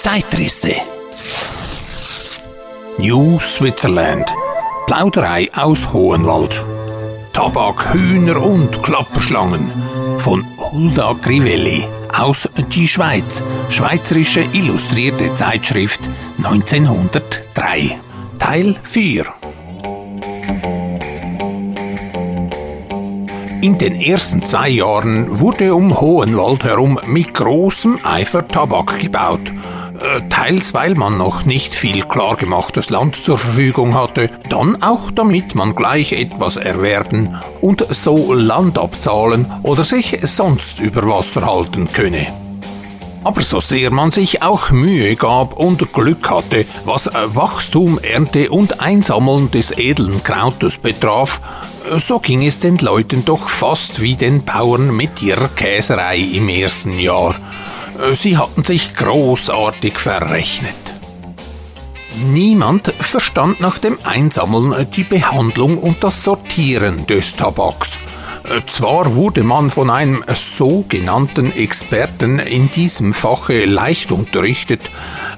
Zeitrisse. 0.00 0.72
New 2.96 3.38
Switzerland. 3.38 4.26
Plauderei 4.86 5.50
aus 5.54 5.92
Hohenwald. 5.92 6.64
Tabak, 7.34 7.92
Hühner 7.92 8.42
und 8.42 8.82
Klapperschlangen. 8.82 9.70
Von 10.16 10.42
Hulda 10.56 11.14
Crivelli 11.20 11.84
aus 12.18 12.48
Die 12.72 12.88
Schweiz. 12.88 13.42
Schweizerische 13.68 14.40
Illustrierte 14.54 15.34
Zeitschrift 15.34 16.00
1903. 16.38 18.00
Teil 18.38 18.76
4. 18.82 19.26
In 23.60 23.76
den 23.76 24.00
ersten 24.00 24.42
zwei 24.42 24.70
Jahren 24.70 25.38
wurde 25.38 25.74
um 25.74 26.00
Hohenwald 26.00 26.64
herum 26.64 26.98
mit 27.08 27.34
großem 27.34 27.98
Eifer 28.02 28.48
Tabak 28.48 28.98
gebaut. 28.98 29.59
Äh, 30.00 30.28
teils 30.30 30.72
weil 30.72 30.94
man 30.94 31.18
noch 31.18 31.44
nicht 31.44 31.74
viel 31.74 32.02
klargemachtes 32.02 32.88
Land 32.88 33.16
zur 33.16 33.36
Verfügung 33.36 33.94
hatte, 33.94 34.30
dann 34.48 34.82
auch 34.82 35.10
damit 35.10 35.54
man 35.54 35.74
gleich 35.74 36.12
etwas 36.12 36.56
erwerben 36.56 37.36
und 37.60 37.84
so 37.90 38.32
Land 38.32 38.78
abzahlen 38.78 39.52
oder 39.62 39.84
sich 39.84 40.18
sonst 40.22 40.80
über 40.80 41.06
Wasser 41.06 41.44
halten 41.44 41.86
könne. 41.92 42.28
Aber 43.22 43.42
so 43.42 43.60
sehr 43.60 43.90
man 43.90 44.10
sich 44.10 44.40
auch 44.40 44.70
Mühe 44.70 45.14
gab 45.16 45.58
und 45.58 45.92
Glück 45.92 46.30
hatte, 46.30 46.64
was 46.86 47.10
Wachstum, 47.34 47.98
Ernte 47.98 48.48
und 48.48 48.80
Einsammeln 48.80 49.50
des 49.50 49.72
edlen 49.72 50.24
Krautes 50.24 50.78
betraf, 50.78 51.42
so 51.98 52.18
ging 52.18 52.42
es 52.46 52.60
den 52.60 52.78
Leuten 52.78 53.26
doch 53.26 53.50
fast 53.50 54.00
wie 54.00 54.14
den 54.14 54.44
Bauern 54.44 54.96
mit 54.96 55.20
ihrer 55.20 55.48
Käserei 55.48 56.16
im 56.16 56.48
ersten 56.48 56.98
Jahr. 56.98 57.34
Sie 58.12 58.36
hatten 58.36 58.64
sich 58.64 58.94
großartig 58.94 59.98
verrechnet. 59.98 60.74
Niemand 62.32 62.88
verstand 62.88 63.60
nach 63.60 63.78
dem 63.78 63.98
Einsammeln 64.04 64.86
die 64.94 65.04
Behandlung 65.04 65.78
und 65.78 66.02
das 66.02 66.24
Sortieren 66.24 67.06
des 67.06 67.36
Tabaks. 67.36 67.98
Zwar 68.66 69.14
wurde 69.14 69.42
man 69.42 69.70
von 69.70 69.90
einem 69.90 70.24
sogenannten 70.34 71.52
Experten 71.52 72.38
in 72.38 72.70
diesem 72.70 73.14
Fache 73.14 73.64
leicht 73.64 74.10
unterrichtet, 74.10 74.80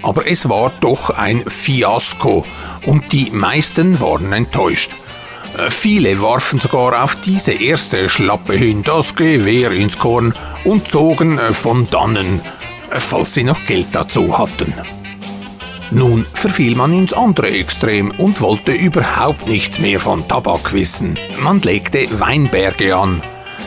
aber 0.03 0.27
es 0.27 0.49
war 0.49 0.73
doch 0.81 1.11
ein 1.11 1.43
Fiasko 1.47 2.45
und 2.87 3.13
die 3.13 3.31
meisten 3.31 4.01
waren 4.01 4.33
enttäuscht. 4.33 4.93
Viele 5.69 6.21
warfen 6.23 6.61
sogar 6.61 7.05
auf 7.05 7.17
diese 7.17 7.53
erste 7.53 8.09
Schlappe 8.09 8.55
hin 8.55 8.83
das 8.83 9.15
Gewehr 9.15 9.71
ins 9.73 9.99
Korn 9.99 10.35
und 10.65 10.89
zogen 10.89 11.39
von 11.39 11.89
dannen, 11.91 12.41
falls 12.91 13.35
sie 13.35 13.45
noch 13.45 13.67
Geld 13.67 13.89
dazu 13.93 14.39
hatten. 14.39 14.73
Nun 15.91 16.25
verfiel 16.33 16.75
man 16.75 16.93
ins 16.95 17.13
andere 17.13 17.51
Extrem 17.51 18.13
und 18.13 18.41
wollte 18.41 18.73
überhaupt 18.73 19.47
nichts 19.47 19.79
mehr 19.79 20.01
von 20.01 20.27
Tabak 20.27 20.73
wissen. 20.73 21.19
Man 21.43 21.61
legte 21.61 22.07
Weinberge 22.19 22.97
an. 22.97 23.23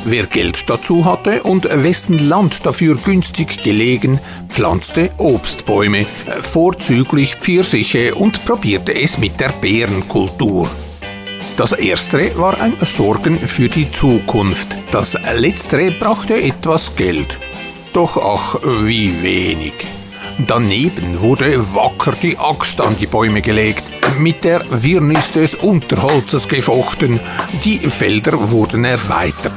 Wer 0.06 0.26
Geld 0.26 0.70
dazu 0.70 1.06
hatte 1.06 1.44
und 1.44 1.66
wessen 1.66 2.28
Land 2.30 2.66
dafür 2.66 2.96
günstig 2.96 3.64
gelegen, 3.64 4.20
pflanzte 4.50 5.12
Obstbäume, 5.18 6.06
vorzüglich 6.42 7.36
Pfirsiche 7.36 8.16
und 8.16 8.44
probierte 8.46 8.94
es 8.94 9.18
mit 9.18 9.40
der 9.40 9.50
Beerenkultur. 9.50 10.68
Das 11.58 11.72
erstere 11.72 12.38
war 12.38 12.60
ein 12.60 12.74
Sorgen 12.82 13.38
für 13.38 13.70
die 13.70 13.92
Zukunft, 13.92 14.68
das 14.92 15.18
letztere 15.38 15.92
brachte 15.92 16.36
etwas 16.36 16.96
Geld. 16.96 17.40
Doch 17.94 18.18
ach, 18.18 18.60
wie 18.84 19.24
wenig. 19.24 19.74
Daneben 20.48 21.22
wurde 21.22 21.74
wacker 21.74 22.12
die 22.22 22.38
Axt 22.38 22.82
an 22.82 22.98
die 23.00 23.08
Bäume 23.08 23.42
gelegt, 23.42 23.84
mit 24.20 24.44
der 24.44 24.62
Wirrnis 24.70 25.32
des 25.32 25.56
Unterholzes 25.56 26.50
gefochten, 26.50 27.22
die 27.64 27.80
Felder 27.80 28.52
wurden 28.52 28.84
erweitert. 28.84 29.54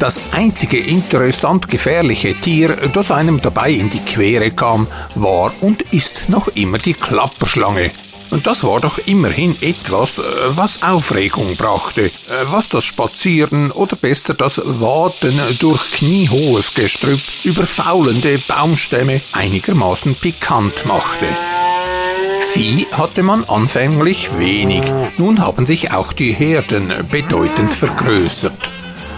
Das 0.00 0.32
einzige 0.32 0.78
interessant 0.78 1.68
gefährliche 1.68 2.34
Tier, 2.34 2.76
das 2.92 3.12
einem 3.12 3.40
dabei 3.40 3.70
in 3.70 3.90
die 3.90 4.00
Quere 4.00 4.50
kam, 4.50 4.88
war 5.14 5.52
und 5.60 5.82
ist 5.92 6.28
noch 6.28 6.48
immer 6.48 6.78
die 6.78 6.94
Klapperschlange, 6.94 7.92
und 8.32 8.46
das 8.46 8.64
war 8.64 8.80
doch 8.80 8.98
immerhin 9.04 9.56
etwas, 9.60 10.18
äh, 10.18 10.22
was 10.48 10.82
Aufregung 10.82 11.54
brachte, 11.56 12.06
äh, 12.06 12.10
was 12.46 12.70
das 12.70 12.84
Spazieren 12.84 13.70
oder 13.70 13.94
besser 13.94 14.32
das 14.32 14.60
Waten 14.64 15.38
durch 15.58 15.92
kniehohes 15.92 16.72
Gestrüpp 16.72 17.20
über 17.44 17.66
faulende 17.66 18.38
Baumstämme 18.38 19.20
einigermaßen 19.32 20.14
pikant 20.14 20.86
machte. 20.86 21.26
Vieh 22.52 22.86
hatte 22.92 23.22
man 23.22 23.44
anfänglich 23.44 24.30
wenig, 24.38 24.82
nun 25.18 25.40
haben 25.40 25.66
sich 25.66 25.92
auch 25.92 26.14
die 26.14 26.32
Herden 26.32 26.90
bedeutend 27.10 27.74
vergrößert. 27.74 28.56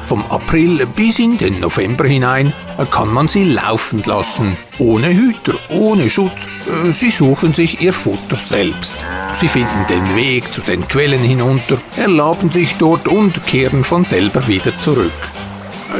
Vom 0.06 0.24
April 0.28 0.86
bis 0.86 1.20
in 1.20 1.38
den 1.38 1.60
November 1.60 2.04
hinein 2.04 2.52
kann 2.90 3.12
man 3.12 3.28
sie 3.28 3.44
laufen 3.44 4.02
lassen, 4.04 4.56
ohne 4.78 5.08
Hüter, 5.08 5.54
ohne 5.68 6.10
Schutz. 6.10 6.48
Sie 6.90 7.10
suchen 7.10 7.54
sich 7.54 7.80
ihr 7.80 7.92
Futter 7.92 8.36
selbst. 8.36 8.98
Sie 9.32 9.48
finden 9.48 9.86
den 9.88 10.16
Weg 10.16 10.52
zu 10.52 10.60
den 10.60 10.86
Quellen 10.88 11.20
hinunter, 11.20 11.78
erlaben 11.96 12.50
sich 12.50 12.76
dort 12.76 13.08
und 13.08 13.46
kehren 13.46 13.84
von 13.84 14.04
selber 14.04 14.46
wieder 14.48 14.76
zurück. 14.78 15.12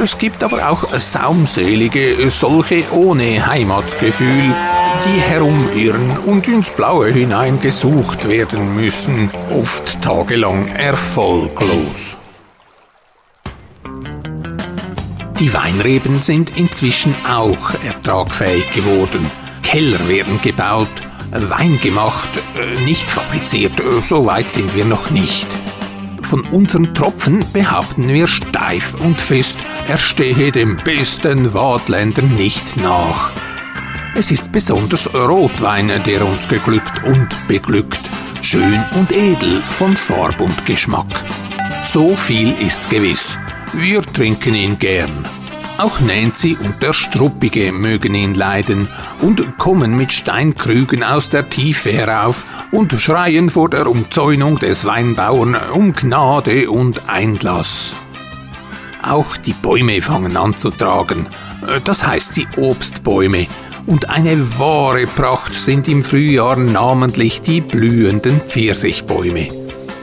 Es 0.02 0.18
gibt 0.18 0.42
aber 0.42 0.68
auch 0.68 0.88
saumselige, 0.98 2.28
solche 2.28 2.82
ohne 2.92 3.46
Heimatgefühl, 3.46 4.54
die 5.06 5.20
herumirren 5.20 6.18
und 6.26 6.48
ins 6.48 6.70
Blaue 6.70 7.12
hinein 7.12 7.60
gesucht 7.60 8.28
werden 8.28 8.74
müssen, 8.74 9.30
oft 9.52 10.02
tagelang 10.02 10.66
erfolglos. 10.68 12.16
Die 15.40 15.52
Weinreben 15.52 16.20
sind 16.20 16.56
inzwischen 16.56 17.14
auch 17.26 17.70
ertragfähig 17.84 18.70
geworden. 18.72 19.30
Keller 19.62 20.08
werden 20.08 20.40
gebaut, 20.40 20.88
Wein 21.32 21.80
gemacht, 21.80 22.28
äh, 22.56 22.80
nicht 22.84 23.10
fabriziert, 23.10 23.80
äh, 23.80 24.00
so 24.00 24.24
weit 24.26 24.52
sind 24.52 24.74
wir 24.76 24.84
noch 24.84 25.10
nicht. 25.10 25.46
Von 26.22 26.42
unseren 26.42 26.94
Tropfen 26.94 27.44
behaupten 27.52 28.08
wir 28.08 28.28
steif 28.28 28.94
und 28.94 29.20
fest, 29.20 29.58
er 29.88 29.98
stehe 29.98 30.52
dem 30.52 30.76
besten 30.76 31.52
Wadländer 31.52 32.22
nicht 32.22 32.76
nach. 32.76 33.32
Es 34.14 34.30
ist 34.30 34.52
besonders 34.52 35.12
Rotwein, 35.12 35.90
der 36.06 36.24
uns 36.24 36.48
geglückt 36.48 37.02
und 37.02 37.28
beglückt, 37.48 38.00
schön 38.40 38.84
und 38.94 39.10
edel 39.10 39.60
von 39.70 39.96
Farb 39.96 40.40
und 40.40 40.64
Geschmack. 40.64 41.08
So 41.82 42.14
viel 42.14 42.54
ist 42.60 42.88
gewiss. 42.88 43.38
Wir 43.76 44.02
trinken 44.02 44.54
ihn 44.54 44.78
gern. 44.78 45.24
Auch 45.78 45.98
Nancy 45.98 46.56
und 46.62 46.80
der 46.80 46.92
Struppige 46.92 47.72
mögen 47.72 48.14
ihn 48.14 48.34
leiden 48.34 48.88
und 49.20 49.58
kommen 49.58 49.96
mit 49.96 50.12
Steinkrügen 50.12 51.02
aus 51.02 51.28
der 51.28 51.50
Tiefe 51.50 51.92
herauf 51.92 52.44
und 52.70 52.92
schreien 53.00 53.50
vor 53.50 53.68
der 53.68 53.88
Umzäunung 53.88 54.60
des 54.60 54.84
Weinbauern 54.84 55.56
um 55.72 55.92
Gnade 55.92 56.70
und 56.70 57.08
Einlass. 57.08 57.96
Auch 59.02 59.36
die 59.36 59.52
Bäume 59.52 60.00
fangen 60.00 60.36
an 60.36 60.56
zu 60.56 60.70
tragen, 60.70 61.26
das 61.84 62.06
heißt 62.06 62.36
die 62.36 62.46
Obstbäume, 62.56 63.48
und 63.86 64.08
eine 64.08 64.58
wahre 64.58 65.06
Pracht 65.06 65.52
sind 65.52 65.88
im 65.88 66.04
Frühjahr 66.04 66.56
namentlich 66.56 67.42
die 67.42 67.60
blühenden 67.60 68.40
Pfirsichbäume. 68.40 69.48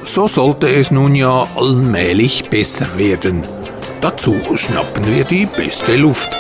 So 0.04 0.28
sollte 0.28 0.68
es 0.68 0.92
nun 0.92 1.16
ja 1.16 1.48
allmählich 1.56 2.50
besser 2.50 2.88
werden. 2.98 3.44
Dazu 4.02 4.42
schnappen 4.56 5.06
wir 5.06 5.26
die 5.26 5.46
beste 5.46 5.96
Luft, 5.96 6.32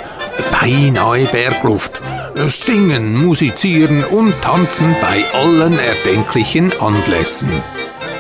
beinahe 0.51 1.25
Bergluft, 1.25 2.01
singen, 2.35 3.15
musizieren 3.15 4.03
und 4.03 4.33
tanzen 4.41 4.95
bei 4.99 5.23
allen 5.31 5.77
erdenklichen 5.77 6.73
Anlässen. 6.79 7.51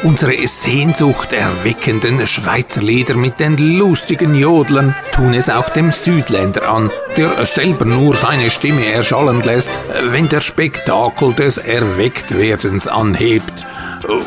Unsere 0.03 0.47
Sehnsucht 0.47 1.33
erweckenden 1.33 2.25
Schweizer 2.27 2.81
Lieder 2.81 3.15
mit 3.15 3.39
den 3.39 3.57
lustigen 3.57 4.35
Jodlern 4.35 4.95
tun 5.11 5.33
es 5.33 5.49
auch 5.49 5.69
dem 5.69 5.91
Südländer 5.91 6.69
an, 6.69 6.91
der 7.17 7.43
selber 7.45 7.85
nur 7.85 8.15
seine 8.15 8.51
Stimme 8.51 8.91
erschallen 8.91 9.41
lässt, 9.41 9.71
wenn 10.03 10.29
der 10.29 10.41
Spektakel 10.41 11.33
des 11.33 11.57
Erwecktwerdens 11.57 12.87
anhebt. 12.87 13.53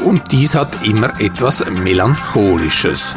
Und 0.05 0.33
dies 0.33 0.55
hat 0.55 0.85
immer 0.85 1.21
etwas 1.21 1.65
Melancholisches. 1.71 3.15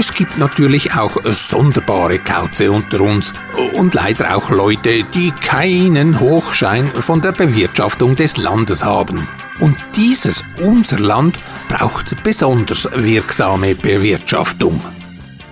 Es 0.00 0.14
gibt 0.14 0.38
natürlich 0.38 0.94
auch 0.94 1.16
sonderbare 1.24 2.20
Kauze 2.20 2.70
unter 2.70 3.00
uns 3.00 3.34
und 3.74 3.94
leider 3.94 4.36
auch 4.36 4.48
Leute, 4.48 5.02
die 5.02 5.32
keinen 5.32 6.20
Hochschein 6.20 6.86
von 6.86 7.20
der 7.20 7.32
Bewirtschaftung 7.32 8.14
des 8.14 8.36
Landes 8.36 8.84
haben. 8.84 9.26
Und 9.58 9.76
dieses 9.96 10.44
unser 10.60 11.00
Land 11.00 11.36
braucht 11.68 12.22
besonders 12.22 12.88
wirksame 12.94 13.74
Bewirtschaftung. 13.74 14.80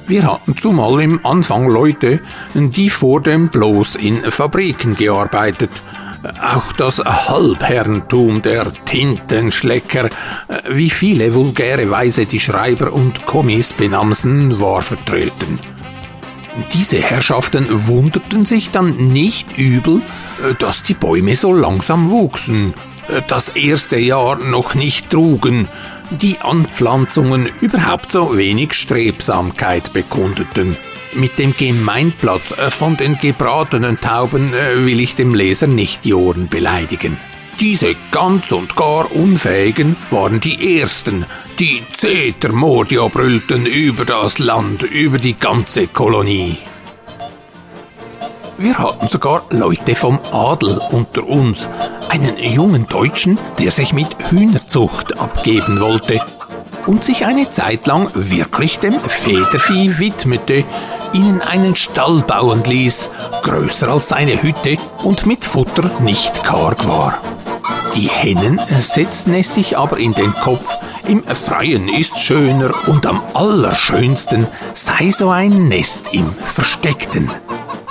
Wir 0.06 0.30
hatten 0.30 0.56
zumal 0.56 1.00
im 1.00 1.26
Anfang 1.26 1.68
Leute, 1.68 2.20
die 2.54 2.88
vor 2.88 3.20
dem 3.20 3.48
bloß 3.48 3.96
in 3.96 4.30
Fabriken 4.30 4.94
gearbeitet, 4.94 5.72
Auch 6.40 6.72
das 6.72 6.98
Halbherrentum 6.98 8.42
der 8.42 8.72
Tintenschlecker, 8.84 10.10
wie 10.68 10.90
viele 10.90 11.34
vulgäre 11.34 11.90
Weise 11.90 12.26
die 12.26 12.40
Schreiber 12.40 12.92
und 12.92 13.26
Kommis 13.26 13.72
benamsen, 13.72 14.58
war 14.60 14.82
vertreten. 14.82 15.58
Diese 16.72 16.98
Herrschaften 16.98 17.66
wunderten 17.86 18.46
sich 18.46 18.70
dann 18.70 19.12
nicht 19.12 19.58
übel, 19.58 20.02
dass 20.58 20.82
die 20.82 20.94
Bäume 20.94 21.36
so 21.36 21.52
langsam 21.52 22.10
wuchsen, 22.10 22.74
das 23.28 23.50
erste 23.50 23.98
Jahr 23.98 24.38
noch 24.38 24.74
nicht 24.74 25.10
trugen, 25.10 25.68
die 26.10 26.38
Anpflanzungen 26.40 27.48
überhaupt 27.60 28.10
so 28.10 28.36
wenig 28.36 28.72
Strebsamkeit 28.72 29.92
bekundeten. 29.92 30.76
Mit 31.16 31.38
dem 31.38 31.56
Gemeinplatz 31.56 32.50
äh, 32.52 32.70
von 32.70 32.98
den 32.98 33.18
gebratenen 33.18 33.98
Tauben 34.00 34.52
äh, 34.52 34.84
will 34.84 35.00
ich 35.00 35.14
dem 35.14 35.34
Leser 35.34 35.66
nicht 35.66 36.04
die 36.04 36.12
Ohren 36.12 36.48
beleidigen. 36.48 37.16
Diese 37.58 37.96
ganz 38.10 38.52
und 38.52 38.76
gar 38.76 39.10
Unfähigen 39.10 39.96
waren 40.10 40.40
die 40.40 40.78
Ersten, 40.78 41.24
die 41.58 41.82
Zetermordia 41.94 43.08
brüllten 43.08 43.64
über 43.64 44.04
das 44.04 44.38
Land, 44.38 44.82
über 44.82 45.18
die 45.18 45.38
ganze 45.38 45.86
Kolonie. 45.86 46.58
Wir 48.58 48.76
hatten 48.76 49.08
sogar 49.08 49.46
Leute 49.48 49.94
vom 49.94 50.18
Adel 50.32 50.78
unter 50.90 51.26
uns, 51.26 51.66
einen 52.10 52.36
jungen 52.38 52.86
Deutschen, 52.88 53.38
der 53.58 53.70
sich 53.70 53.94
mit 53.94 54.08
Hühnerzucht 54.30 55.18
abgeben 55.18 55.80
wollte 55.80 56.20
und 56.86 57.04
sich 57.04 57.26
eine 57.26 57.48
Zeit 57.50 57.86
lang 57.86 58.10
wirklich 58.14 58.78
dem 58.78 58.94
Federvieh 59.00 59.98
widmete, 59.98 60.64
ihnen 61.12 61.40
einen 61.40 61.76
Stall 61.76 62.22
bauen 62.22 62.62
ließ, 62.64 63.10
größer 63.42 63.88
als 63.88 64.08
seine 64.08 64.42
Hütte 64.42 64.76
und 65.04 65.26
mit 65.26 65.44
Futter 65.44 65.90
nicht 66.00 66.44
karg 66.44 66.86
war. 66.86 67.18
Die 67.94 68.08
Hennen 68.08 68.60
setzten 68.78 69.34
es 69.34 69.54
sich 69.54 69.78
aber 69.78 69.98
in 69.98 70.12
den 70.12 70.34
Kopf, 70.34 70.76
im 71.08 71.22
Freien 71.24 71.88
ist 71.88 72.18
schöner 72.18 72.72
und 72.88 73.06
am 73.06 73.22
allerschönsten 73.32 74.48
sei 74.74 75.10
so 75.12 75.30
ein 75.30 75.68
Nest 75.68 76.12
im 76.12 76.32
Versteckten. 76.34 77.30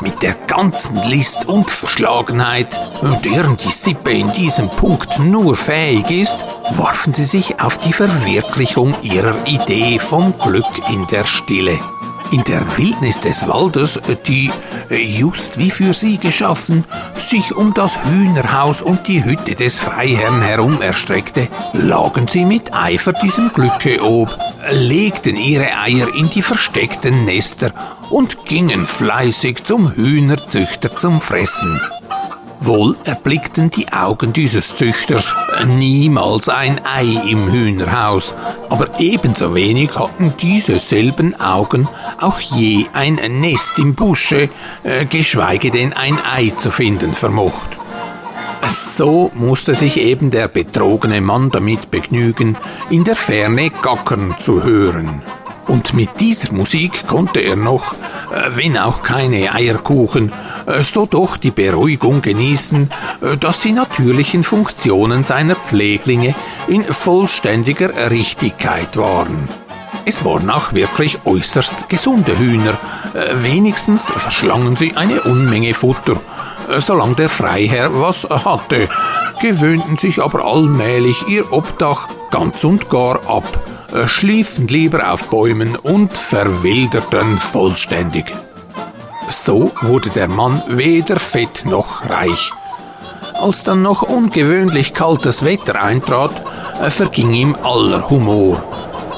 Mit 0.01 0.21
der 0.21 0.33
ganzen 0.33 0.97
List 1.09 1.45
und 1.47 1.71
Verschlagenheit, 1.71 2.67
deren 3.23 3.55
die 3.55 3.71
Sippe 3.71 4.11
in 4.11 4.31
diesem 4.33 4.69
Punkt 4.69 5.17
nur 5.19 5.55
fähig 5.55 6.11
ist, 6.11 6.37
warfen 6.71 7.13
sie 7.13 7.25
sich 7.25 7.61
auf 7.61 7.77
die 7.77 7.93
Verwirklichung 7.93 8.93
ihrer 9.01 9.47
Idee 9.47 9.97
vom 9.97 10.33
Glück 10.37 10.65
in 10.89 11.07
der 11.07 11.23
Stille. 11.23 11.79
In 12.31 12.43
der 12.43 12.77
Wildnis 12.77 13.19
des 13.19 13.47
Waldes, 13.47 13.99
die, 14.27 14.51
just 14.89 15.57
wie 15.57 15.71
für 15.71 15.93
sie 15.93 16.17
geschaffen, 16.17 16.83
sich 17.13 17.55
um 17.55 17.73
das 17.73 18.03
Hühnerhaus 18.03 18.81
und 18.81 19.07
die 19.07 19.23
Hütte 19.23 19.55
des 19.55 19.79
Freiherrn 19.79 20.41
herum 20.41 20.81
erstreckte, 20.81 21.47
lagen 21.73 22.27
sie 22.27 22.45
mit 22.45 22.73
Eifer 22.73 23.13
diesem 23.13 23.51
Glücke 23.53 24.03
ob, 24.03 24.37
legten 24.71 25.37
ihre 25.37 25.77
Eier 25.77 26.13
in 26.15 26.29
die 26.29 26.41
versteckten 26.41 27.25
Nester 27.25 27.71
und 28.09 28.45
gingen 28.45 28.85
fleißig 28.85 29.63
zum 29.63 29.93
Hühnerzüchter 29.93 30.95
zum 30.95 31.21
Fressen. 31.21 31.79
Wohl 32.61 32.95
erblickten 33.03 33.69
die 33.69 33.91
Augen 33.91 34.33
dieses 34.33 34.75
Züchters 34.75 35.33
niemals 35.67 36.49
ein 36.49 36.81
Ei 36.85 37.05
im 37.29 37.51
Hühnerhaus, 37.51 38.33
aber 38.69 38.99
ebenso 38.99 39.53
wenig 39.53 39.95
hatten 39.97 40.33
diese 40.41 40.79
selben 40.79 41.39
Augen 41.39 41.87
auch 42.19 42.39
je 42.39 42.85
ein 42.93 43.15
Nest 43.39 43.77
im 43.77 43.95
Busche, 43.95 44.49
äh, 44.83 45.05
geschweige 45.05 45.71
denn 45.71 45.93
ein 45.93 46.17
Ei 46.23 46.51
zu 46.57 46.71
finden 46.71 47.13
vermocht. 47.13 47.77
So 48.67 49.31
musste 49.35 49.75
sich 49.75 49.97
eben 49.97 50.31
der 50.31 50.47
betrogene 50.47 51.21
Mann 51.21 51.51
damit 51.51 51.91
begnügen, 51.91 52.57
in 52.89 53.03
der 53.03 53.15
Ferne 53.15 53.69
gackern 53.69 54.35
zu 54.39 54.63
hören. 54.63 55.21
Und 55.67 55.93
mit 55.93 56.19
dieser 56.19 56.53
Musik 56.53 57.07
konnte 57.07 57.39
er 57.39 57.55
noch, 57.55 57.93
äh, 57.93 58.51
wenn 58.55 58.77
auch 58.77 59.01
keine 59.01 59.53
Eierkuchen, 59.53 60.31
äh, 60.67 60.83
so 60.83 61.05
doch 61.05 61.37
die 61.37 61.51
Beruhigung 61.51 62.21
genießen, 62.21 62.91
äh, 63.21 63.37
dass 63.37 63.61
die 63.61 63.71
natürlichen 63.71 64.43
Funktionen 64.43 65.23
seiner 65.23 65.55
Pfleglinge 65.55 66.35
in 66.67 66.83
vollständiger 66.83 68.11
Richtigkeit 68.11 68.95
waren. 68.97 69.49
Es 70.07 70.23
waren 70.23 70.51
auch 70.51 70.73
wirklich 70.73 71.17
äußerst 71.25 71.89
gesunde 71.89 72.37
Hühner, 72.37 72.77
wenigstens 73.41 74.11
verschlangen 74.11 74.75
sie 74.75 74.95
eine 74.95 75.21
Unmenge 75.21 75.73
Futter, 75.73 76.17
solange 76.77 77.15
der 77.15 77.29
Freiherr 77.29 77.89
was 77.99 78.27
hatte, 78.29 78.87
gewöhnten 79.41 79.97
sich 79.97 80.21
aber 80.21 80.45
allmählich 80.45 81.27
ihr 81.27 81.51
Obdach 81.51 82.07
ganz 82.29 82.63
und 82.63 82.87
gar 82.91 83.27
ab, 83.27 83.45
schliefen 84.07 84.67
lieber 84.67 85.11
auf 85.11 85.29
Bäumen 85.29 85.75
und 85.75 86.17
verwilderten 86.17 87.37
vollständig. 87.37 88.25
So 89.29 89.71
wurde 89.81 90.09
der 90.09 90.27
Mann 90.27 90.61
weder 90.67 91.19
fett 91.19 91.65
noch 91.65 92.07
reich. 92.09 92.51
Als 93.33 93.63
dann 93.63 93.81
noch 93.81 94.01
ungewöhnlich 94.03 94.93
kaltes 94.93 95.43
Wetter 95.43 95.81
eintrat, 95.81 96.43
äh, 96.81 96.89
verging 96.89 97.33
ihm 97.33 97.55
aller 97.63 98.09
Humor. 98.09 98.63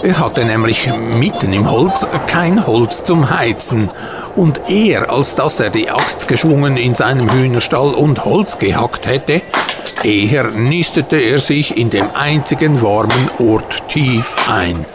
Er 0.04 0.20
hatte 0.20 0.46
nämlich 0.46 0.90
mitten 1.20 1.54
im 1.54 1.70
Holz 1.70 2.06
kein 2.28 2.66
Holz 2.66 3.04
zum 3.04 3.30
Heizen, 3.30 3.90
und 4.36 4.70
eher 4.70 5.10
als 5.10 5.34
dass 5.36 5.60
er 5.60 5.72
die 5.72 5.90
Axt 5.90 6.28
geschwungen 6.28 6.78
in 6.78 6.94
seinem 6.94 7.30
Hühnerstall 7.32 7.94
und 7.96 8.24
Holz 8.24 8.60
gehackt 8.60 9.08
hätte, 9.08 9.42
eher 10.04 10.52
nistete 10.52 11.18
er 11.18 11.40
sich 11.40 11.76
in 11.76 11.90
dem 11.90 12.08
einzigen 12.14 12.82
warmen 12.82 13.30
Ort 13.40 13.88
tief 13.88 14.36
ein. 14.48 14.86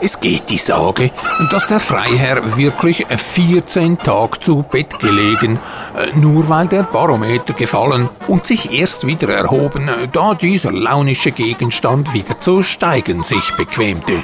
Es 0.00 0.20
geht 0.20 0.50
die 0.50 0.58
Sage, 0.58 1.10
dass 1.50 1.66
der 1.66 1.80
Freiherr 1.80 2.56
wirklich 2.56 3.06
14 3.06 3.98
Tage 3.98 4.38
zu 4.38 4.62
Bett 4.62 4.98
gelegen, 4.98 5.58
äh, 5.96 6.16
nur 6.16 6.48
weil 6.48 6.68
der 6.68 6.82
Barometer 6.82 7.54
gefallen 7.54 8.08
und 8.28 8.46
sich 8.46 8.72
erst 8.72 9.06
wieder 9.06 9.30
erhoben, 9.30 9.88
da 10.12 10.34
dieser 10.34 10.70
launische 10.70 11.32
Gegenstand 11.32 12.12
wieder 12.12 12.38
zu 12.40 12.62
steigen 12.62 13.24
sich 13.24 13.56
bequemte. 13.56 14.22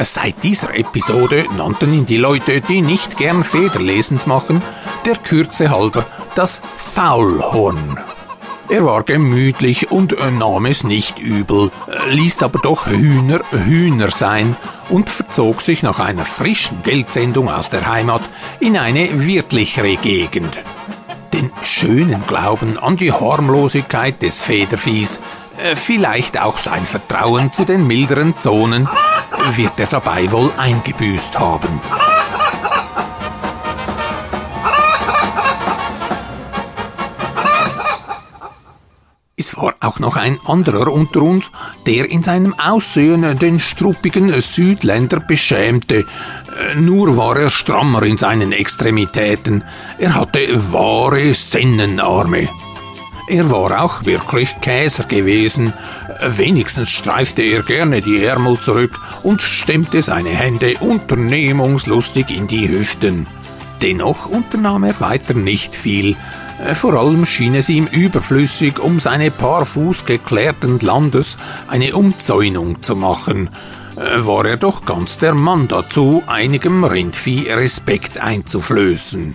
Seit 0.00 0.42
dieser 0.42 0.74
Episode 0.74 1.46
nannten 1.56 1.92
ihn 1.92 2.06
die 2.06 2.16
Leute, 2.16 2.60
die 2.60 2.82
nicht 2.82 3.16
gern 3.16 3.42
Federlesens 3.42 4.26
machen, 4.26 4.62
der 5.04 5.16
Kürze 5.16 5.70
halber 5.70 6.06
das 6.34 6.60
Faulhorn. 6.76 7.98
Er 8.70 8.84
war 8.84 9.02
gemütlich 9.02 9.90
und 9.90 10.14
nahm 10.38 10.66
es 10.66 10.84
nicht 10.84 11.18
übel, 11.18 11.70
ließ 12.10 12.42
aber 12.42 12.58
doch 12.58 12.86
Hühner 12.86 13.40
Hühner 13.50 14.10
sein 14.10 14.56
und 14.90 15.08
verzog 15.08 15.62
sich 15.62 15.82
nach 15.82 15.98
einer 15.98 16.26
frischen 16.26 16.82
Geldsendung 16.82 17.48
aus 17.48 17.70
der 17.70 17.86
Heimat 17.86 18.20
in 18.60 18.76
eine 18.76 19.26
wirklichere 19.26 19.96
Gegend. 19.96 20.62
Den 21.32 21.50
schönen 21.62 22.26
Glauben 22.26 22.78
an 22.78 22.98
die 22.98 23.12
Harmlosigkeit 23.12 24.20
des 24.20 24.42
Federviehs, 24.42 25.18
vielleicht 25.74 26.40
auch 26.40 26.58
sein 26.58 26.86
Vertrauen 26.86 27.52
zu 27.52 27.64
den 27.64 27.86
milderen 27.86 28.38
Zonen, 28.38 28.88
wird 29.56 29.78
er 29.78 29.86
dabei 29.86 30.30
wohl 30.30 30.50
eingebüßt 30.56 31.38
haben. 31.38 31.80
Es 39.40 39.56
war 39.56 39.76
auch 39.78 40.00
noch 40.00 40.16
ein 40.16 40.40
anderer 40.46 40.92
unter 40.92 41.22
uns, 41.22 41.52
der 41.86 42.10
in 42.10 42.24
seinem 42.24 42.58
Aussehen 42.58 43.38
den 43.38 43.60
struppigen 43.60 44.40
Südländer 44.40 45.20
beschämte. 45.20 46.06
Äh, 46.58 46.74
nur 46.74 47.16
war 47.16 47.38
er 47.38 47.48
strammer 47.48 48.02
in 48.02 48.18
seinen 48.18 48.50
Extremitäten. 48.50 49.62
Er 49.98 50.16
hatte 50.16 50.72
wahre 50.72 51.32
Sennenarme. 51.34 52.48
Er 53.28 53.50
war 53.50 53.84
auch 53.84 54.06
wirklich 54.06 54.58
Käser 54.62 55.04
gewesen. 55.04 55.74
Wenigstens 56.26 56.90
streifte 56.90 57.42
er 57.42 57.62
gerne 57.62 58.00
die 58.00 58.24
Ärmel 58.24 58.58
zurück 58.58 58.98
und 59.22 59.42
stemmte 59.42 60.02
seine 60.02 60.30
Hände 60.30 60.76
unternehmungslustig 60.80 62.30
in 62.30 62.46
die 62.46 62.68
Hüften. 62.68 63.26
Dennoch 63.82 64.26
unternahm 64.26 64.84
er 64.84 64.98
weiter 65.00 65.34
nicht 65.34 65.76
viel. 65.76 66.16
Vor 66.72 66.94
allem 66.94 67.26
schien 67.26 67.54
es 67.54 67.68
ihm 67.68 67.86
überflüssig, 67.86 68.80
um 68.80 68.98
seine 68.98 69.30
paar 69.30 69.66
Fuß 69.66 70.06
geklärten 70.06 70.80
Landes 70.80 71.36
eine 71.68 71.94
Umzäunung 71.94 72.82
zu 72.82 72.96
machen. 72.96 73.50
War 73.94 74.46
er 74.46 74.56
doch 74.56 74.86
ganz 74.86 75.18
der 75.18 75.34
Mann 75.34 75.68
dazu, 75.68 76.22
einigem 76.26 76.82
Rindvieh 76.82 77.50
Respekt 77.50 78.16
einzuflößen. 78.16 79.34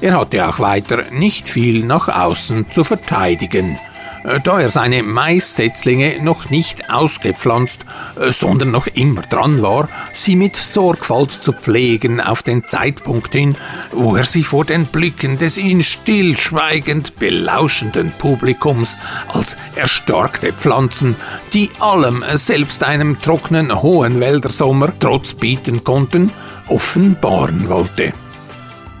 Er 0.00 0.18
hatte 0.18 0.48
auch 0.48 0.60
weiter 0.60 1.04
nicht 1.10 1.48
viel 1.48 1.84
nach 1.84 2.08
außen 2.08 2.70
zu 2.70 2.84
verteidigen. 2.84 3.78
äh, 4.24 4.40
da 4.40 4.60
er 4.60 4.70
seine 4.70 5.02
Maissetzlinge 5.02 6.22
noch 6.22 6.50
nicht 6.50 6.90
ausgepflanzt, 6.90 7.84
äh, 8.18 8.32
sondern 8.32 8.70
noch 8.70 8.86
immer 8.86 9.22
dran 9.22 9.62
war, 9.62 9.88
sie 10.12 10.36
mit 10.36 10.56
Sorgfalt 10.56 11.32
zu 11.32 11.52
pflegen 11.52 12.20
auf 12.20 12.42
den 12.42 12.64
Zeitpunkt 12.64 13.34
hin, 13.34 13.56
wo 13.92 14.16
er 14.16 14.24
sie 14.24 14.44
vor 14.44 14.64
den 14.64 14.86
Blicken 14.86 15.38
des 15.38 15.58
ihn 15.58 15.82
stillschweigend 15.82 17.18
belauschenden 17.18 18.12
Publikums 18.12 18.96
als 19.28 19.56
erstarkte 19.74 20.52
Pflanzen, 20.52 21.16
die 21.52 21.70
allem, 21.78 22.24
selbst 22.34 22.84
einem 22.84 23.20
trockenen 23.20 23.82
Hohenwälder 23.82 24.50
Trotz 24.98 25.34
bieten 25.34 25.84
konnten, 25.84 26.32
offenbaren 26.68 27.68
wollte. 27.68 28.12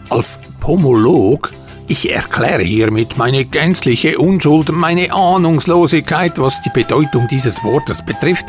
Als 0.08 0.40
Pomolog 0.60 1.52
ich 1.90 2.08
erkläre 2.14 2.62
hiermit 2.62 3.16
meine 3.16 3.44
gänzliche 3.44 4.16
Unschuld, 4.16 4.70
meine 4.70 5.12
Ahnungslosigkeit, 5.12 6.38
was 6.38 6.62
die 6.62 6.70
Bedeutung 6.70 7.26
dieses 7.26 7.64
Wortes 7.64 8.04
betrifft. 8.04 8.46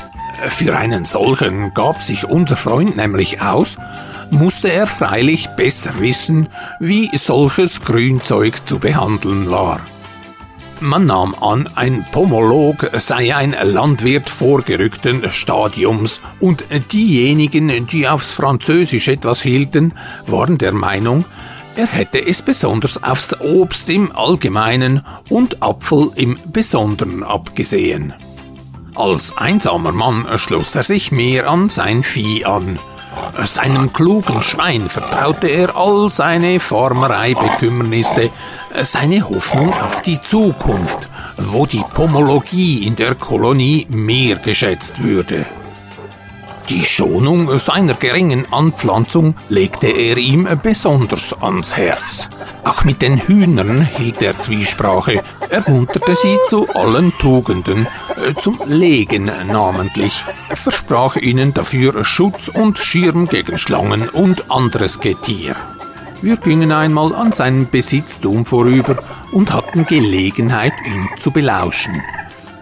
Für 0.48 0.77
einen 0.77 1.06
solchen 1.06 1.74
gab 1.74 2.03
sich 2.03 2.24
unser 2.24 2.56
Freund 2.56 2.98
nämlich 2.98 3.41
aus, 3.41 3.77
musste 4.30 4.72
er 4.72 4.86
freilich 4.86 5.50
besser 5.58 5.94
wissen, 5.98 6.50
wie 6.80 7.10
solches 7.18 7.82
Grünzeug 7.82 8.68
zu 8.68 8.77
behandeln 8.77 9.50
war. 9.50 9.80
Man 10.80 11.08
nahm 11.08 11.34
an, 11.34 11.68
ein 11.74 12.06
Pomolog 12.12 12.91
sei 12.94 13.36
ein 13.36 13.56
Landwirt 13.63 14.30
vorgerückten 14.30 15.32
Stadiums, 15.32 16.22
und 16.39 16.65
diejenigen, 16.94 17.88
die 17.88 18.08
aufs 18.08 18.34
Französisch 18.34 19.08
etwas 19.08 19.41
hielten, 19.41 19.96
waren 20.27 20.60
der 20.60 20.74
Meinung, 20.74 21.25
er 21.75 21.87
hätte 21.87 22.19
es 22.25 22.41
besonders 22.41 23.01
aufs 23.03 23.39
Obst 23.39 23.89
im 23.89 24.15
Allgemeinen 24.15 25.03
und 25.29 25.61
Apfel 25.61 26.11
im 26.15 26.37
Besonderen 26.51 27.23
abgesehen. 27.23 28.13
Als 28.95 29.37
einsamer 29.37 29.91
Mann 29.91 30.27
schloss 30.37 30.75
er 30.75 30.83
sich 30.83 31.11
mehr 31.11 31.49
an 31.49 31.69
sein 31.69 32.03
Vieh 32.03 32.45
an. 32.45 32.77
Seinem 33.43 33.91
klugen 33.93 34.41
Schwein 34.41 34.89
vertraute 34.89 35.47
er 35.47 35.75
all 35.77 36.09
seine 36.09 36.59
Farmereibekümmernisse, 36.59 38.29
seine 38.83 39.29
Hoffnung 39.29 39.73
auf 39.73 40.01
die 40.01 40.21
Zukunft, 40.21 41.09
wo 41.37 41.65
die 41.65 41.83
Pomologie 41.93 42.85
in 42.85 42.95
der 42.95 43.15
Kolonie 43.15 43.85
mehr 43.89 44.37
geschätzt 44.37 45.03
würde. 45.03 45.45
Die 46.71 46.85
Schonung 46.85 47.57
seiner 47.57 47.95
geringen 47.95 48.45
Anpflanzung 48.49 49.35
legte 49.49 49.87
er 49.87 50.17
ihm 50.17 50.47
besonders 50.63 51.33
ans 51.41 51.75
Herz. 51.75 52.29
Auch 52.63 52.85
mit 52.85 53.01
den 53.01 53.17
Hühnern 53.17 53.81
hielt 53.81 54.21
er 54.21 54.39
Zwiesprache, 54.39 55.21
ermunterte 55.49 56.15
sie 56.15 56.37
zu 56.47 56.69
allen 56.69 57.11
Tugenden, 57.17 57.87
äh, 58.15 58.35
zum 58.35 58.57
Legen 58.67 59.29
namentlich. 59.51 60.23
Er 60.47 60.55
versprach 60.55 61.17
ihnen 61.17 61.53
dafür 61.53 62.05
Schutz 62.05 62.47
und 62.47 62.79
Schirm 62.79 63.27
gegen 63.27 63.57
Schlangen 63.57 64.07
und 64.07 64.49
anderes 64.49 65.01
Getier. 65.01 65.57
Wir 66.21 66.37
gingen 66.37 66.71
einmal 66.71 67.13
an 67.13 67.33
seinem 67.33 67.67
Besitztum 67.69 68.45
vorüber 68.45 68.95
und 69.33 69.51
hatten 69.51 69.85
Gelegenheit, 69.85 70.73
ihn 70.85 71.09
zu 71.17 71.31
belauschen. 71.31 72.01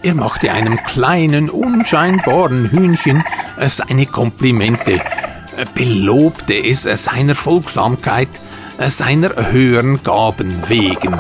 Er 0.01 0.15
machte 0.15 0.51
einem 0.51 0.82
kleinen, 0.84 1.50
unscheinbaren 1.50 2.72
Hühnchen 2.72 3.24
äh, 3.60 3.68
seine 3.68 4.06
Komplimente, 4.06 4.94
äh, 4.94 5.65
belobte 5.74 6.56
es 6.56 6.86
äh, 6.86 6.96
seiner 6.96 7.36
Folgsamkeit, 7.36 8.29
seiner 8.88 9.51
höheren 9.51 10.03
Gaben 10.03 10.63
wegen. 10.70 11.18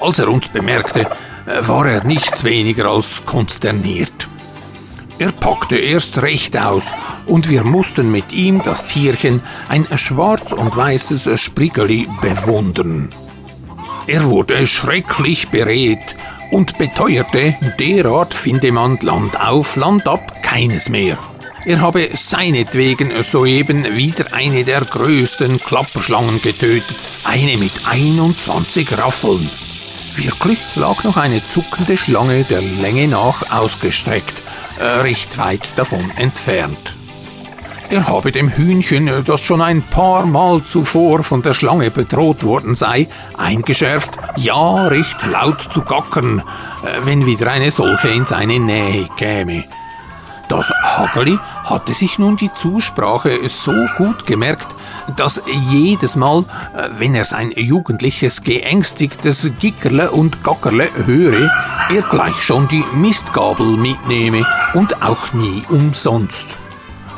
Als 0.00 0.18
er 0.20 0.30
uns 0.30 0.48
bemerkte, 0.48 1.06
war 1.60 1.86
er 1.86 2.02
nichts 2.04 2.44
weniger 2.44 2.86
als 2.86 3.26
konsterniert. 3.26 4.26
Er 5.18 5.32
packte 5.32 5.76
erst 5.76 6.22
recht 6.22 6.56
aus, 6.56 6.90
und 7.26 7.50
wir 7.50 7.62
mussten 7.62 8.10
mit 8.10 8.32
ihm 8.32 8.62
das 8.62 8.86
Tierchen, 8.86 9.42
ein 9.68 9.86
schwarz 9.98 10.54
und 10.54 10.74
weißes 10.74 11.38
Spriggeli, 11.38 12.08
bewundern. 12.22 13.10
Er 14.06 14.24
wurde 14.24 14.66
schrecklich 14.66 15.48
beredt 15.48 16.16
und 16.50 16.78
beteuerte, 16.78 17.54
derart 17.78 18.34
finde 18.34 18.72
man 18.72 18.98
Land 19.00 19.38
auf, 19.40 19.76
Land 19.76 20.06
ab 20.08 20.42
keines 20.42 20.88
mehr. 20.88 21.18
Er 21.64 21.80
habe 21.80 22.10
seinetwegen 22.14 23.22
soeben 23.22 23.96
wieder 23.96 24.32
eine 24.32 24.64
der 24.64 24.80
größten 24.80 25.58
Klapperschlangen 25.60 26.40
getötet, 26.40 26.96
eine 27.24 27.56
mit 27.58 27.72
21 27.84 28.96
Raffeln. 28.96 29.50
Wirklich 30.16 30.58
lag 30.74 31.04
noch 31.04 31.16
eine 31.16 31.46
zuckende 31.46 31.96
Schlange 31.96 32.44
der 32.44 32.62
Länge 32.62 33.06
nach 33.08 33.50
ausgestreckt, 33.50 34.42
äh, 34.78 34.84
recht 34.84 35.38
weit 35.38 35.68
davon 35.76 36.10
entfernt. 36.16 36.97
Er 37.90 38.06
habe 38.06 38.32
dem 38.32 38.50
Hühnchen, 38.50 39.10
das 39.24 39.40
schon 39.40 39.62
ein 39.62 39.80
paar 39.80 40.26
Mal 40.26 40.62
zuvor 40.62 41.22
von 41.22 41.40
der 41.40 41.54
Schlange 41.54 41.90
bedroht 41.90 42.44
worden 42.44 42.76
sei, 42.76 43.08
eingeschärft, 43.38 44.10
ja 44.36 44.88
recht 44.88 45.26
laut 45.26 45.62
zu 45.62 45.80
gackern, 45.80 46.40
äh, 46.84 47.06
wenn 47.06 47.24
wieder 47.24 47.50
eine 47.50 47.70
solche 47.70 48.08
in 48.08 48.26
seine 48.26 48.60
Nähe 48.60 49.08
käme. 49.16 49.64
Das 50.50 50.70
Hageli 50.70 51.38
hatte 51.64 51.94
sich 51.94 52.18
nun 52.18 52.36
die 52.36 52.52
Zusprache 52.52 53.48
so 53.48 53.72
gut 53.96 54.26
gemerkt, 54.26 54.68
dass 55.16 55.42
jedes 55.70 56.14
Mal, 56.14 56.44
äh, 56.74 56.90
wenn 56.98 57.14
er 57.14 57.24
sein 57.24 57.52
jugendliches 57.56 58.42
geängstigtes 58.42 59.50
Gickerle 59.58 60.10
und 60.10 60.44
Gackerle 60.44 60.90
höre, 61.06 61.50
er 61.90 62.02
gleich 62.02 62.36
schon 62.36 62.68
die 62.68 62.84
Mistgabel 62.92 63.78
mitnehme 63.78 64.46
und 64.74 65.02
auch 65.02 65.32
nie 65.32 65.62
umsonst. 65.70 66.58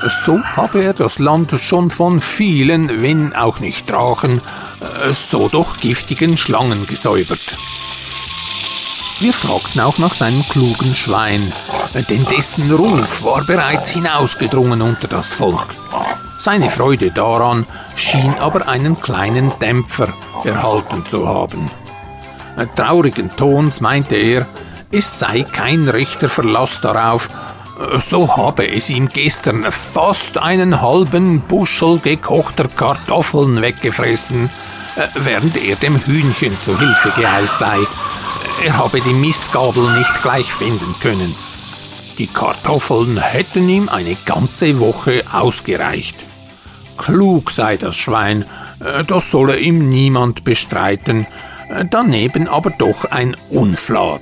So 0.08 0.40
habe 0.42 0.82
er 0.82 0.94
das 0.94 1.18
Land 1.18 1.52
schon 1.60 1.90
von 1.90 2.20
vielen, 2.20 3.02
wenn 3.02 3.34
auch 3.34 3.60
nicht 3.60 3.90
Drachen, 3.90 4.40
äh, 4.80 5.12
so 5.12 5.48
doch 5.48 5.78
giftigen 5.78 6.36
Schlangen 6.36 6.86
gesäubert. 6.86 7.40
Wir 9.20 9.34
fragten 9.34 9.82
auch 9.82 9.98
nach 9.98 10.14
seinem 10.14 10.42
klugen 10.48 10.94
Schwein, 10.94 11.52
denn 12.08 12.24
dessen 12.24 12.72
Ruf 12.72 13.22
war 13.22 13.44
bereits 13.44 13.90
hinausgedrungen 13.90 14.80
unter 14.80 15.08
das 15.08 15.32
Volk. 15.32 15.66
Seine 16.38 16.70
Freude 16.70 17.10
daran 17.10 17.66
schien 17.94 18.34
aber 18.38 18.66
einen 18.66 18.98
kleinen 18.98 19.52
Dämpfer 19.60 20.08
erhalten 20.42 21.04
zu 21.06 21.28
haben. 21.28 21.70
Traurigen 22.74 23.30
Tons 23.36 23.82
meinte 23.82 24.16
er, 24.16 24.46
es 24.90 25.18
sei 25.18 25.42
kein 25.42 25.88
rechter 25.88 26.30
Verlass 26.30 26.80
darauf, 26.80 27.28
so 27.96 28.36
habe 28.36 28.68
es 28.68 28.90
ihm 28.90 29.08
gestern 29.08 29.70
fast 29.72 30.38
einen 30.38 30.82
halben 30.82 31.40
Buschel 31.40 31.98
gekochter 31.98 32.68
Kartoffeln 32.68 33.62
weggefressen, 33.62 34.50
äh, 34.96 35.06
während 35.14 35.56
er 35.56 35.76
dem 35.76 35.96
Hühnchen 35.96 36.52
zu 36.60 36.78
Hilfe 36.78 37.12
geeilt 37.20 37.50
sei. 37.58 37.78
Er 38.64 38.76
habe 38.76 39.00
die 39.00 39.14
Mistgabel 39.14 39.96
nicht 39.96 40.22
gleich 40.22 40.52
finden 40.52 40.94
können. 41.00 41.34
Die 42.18 42.26
Kartoffeln 42.26 43.18
hätten 43.18 43.68
ihm 43.68 43.88
eine 43.88 44.16
ganze 44.26 44.78
Woche 44.78 45.24
ausgereicht. 45.32 46.16
Klug 46.98 47.50
sei 47.50 47.78
das 47.78 47.96
Schwein, 47.96 48.44
äh, 48.80 49.04
das 49.04 49.30
solle 49.30 49.58
ihm 49.58 49.88
niemand 49.88 50.44
bestreiten, 50.44 51.26
äh, 51.70 51.86
daneben 51.90 52.46
aber 52.46 52.70
doch 52.70 53.06
ein 53.06 53.36
Unflat. 53.48 54.20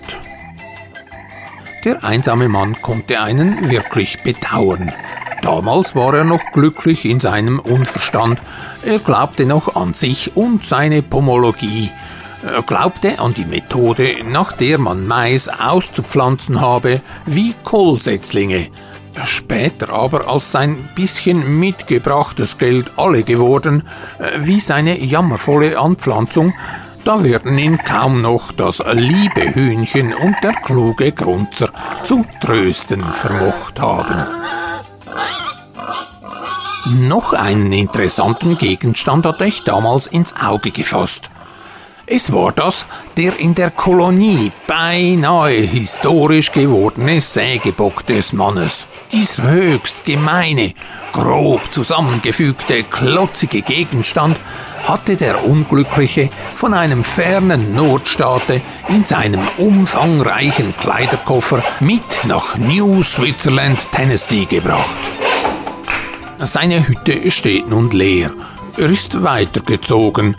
Der 1.89 2.05
einsame 2.05 2.51
Mann 2.51 2.83
konnte 2.83 3.19
einen 3.19 3.71
wirklich 3.71 4.23
bedauern. 4.23 4.93
Damals 5.41 5.95
war 5.97 6.13
er 6.13 6.25
noch 6.25 6.53
glücklich 6.53 7.07
in 7.07 7.19
seinem 7.19 7.59
Unverstand. 7.59 8.43
Er 8.85 8.99
glaubte 8.99 9.47
noch 9.47 9.75
an 9.75 9.95
sich 9.95 10.37
und 10.37 10.67
seine 10.67 11.01
Pomologie. 11.01 11.89
Er 12.45 12.61
glaubte 12.61 13.19
an 13.19 13.33
die 13.33 13.47
Methode, 13.47 14.17
nach 14.23 14.53
der 14.53 14.77
man 14.77 15.07
Mais 15.07 15.49
auszupflanzen 15.49 16.61
habe, 16.61 17.01
wie 17.25 17.55
Kohlsetzlinge. 17.65 18.69
Später 19.25 19.89
aber, 19.89 20.29
als 20.29 20.53
sein 20.53 20.91
bisschen 20.95 21.59
mitgebrachtes 21.59 22.59
Geld 22.59 22.93
alle 22.99 23.23
geworden, 23.23 23.89
wie 24.37 24.61
seine 24.61 25.03
jammervolle 25.03 25.79
Anpflanzung, 25.79 26.53
da 27.09 27.25
werden 27.25 27.57
ihn 27.57 27.79
kaum 27.79 28.21
noch 28.21 28.53
das 28.53 28.83
liebe 28.93 29.55
Hühnchen 29.55 30.13
und 30.13 30.37
der 30.43 30.53
kluge 30.53 31.11
Grunzer 31.13 31.71
zu 32.05 32.27
trösten 32.43 33.03
vermocht 33.15 33.81
haben. 33.81 34.27
Noch 36.85 37.33
einen 37.33 37.73
interessanten 37.73 38.59
Gegenstand 38.59 39.25
hatte 39.25 39.47
ich 39.47 39.65
damals 39.65 40.07
ins 40.07 40.35
Auge 40.37 40.71
gefasst. 40.71 41.31
Es 42.05 42.31
war 42.31 42.53
das 42.53 42.85
der 43.17 43.39
in 43.39 43.55
der 43.55 43.71
Kolonie 43.71 44.53
beinahe 44.67 45.63
historisch 45.63 46.53
gewordene 46.53 47.23
Sägebock 47.23 48.05
des 48.05 48.35
Mannes. 48.35 48.87
Dieser 49.13 49.51
höchst 49.51 50.05
gemeine, 50.05 50.75
grob 51.13 51.73
zusammengefügte, 51.73 52.85
klotzige 52.85 53.63
Gegenstand 53.63 54.39
hatte 54.89 55.17
der 55.17 55.45
Unglückliche 55.45 56.31
von 56.55 56.73
einem 56.73 57.05
fernen 57.05 57.75
Nordstaate 57.75 58.63
in 58.89 59.05
seinem 59.05 59.47
umfangreichen 59.59 60.75
Kleiderkoffer 60.81 61.63
mit 61.81 62.25
nach 62.25 62.57
New 62.57 63.03
Switzerland, 63.03 63.87
Tennessee 63.93 64.47
gebracht. 64.47 64.89
Seine 66.41 66.89
Hütte 66.89 67.31
steht 67.31 67.69
nun 67.69 67.91
leer. 67.91 68.31
Er 68.77 68.91
ist 68.91 69.23
weitergezogen, 69.23 70.37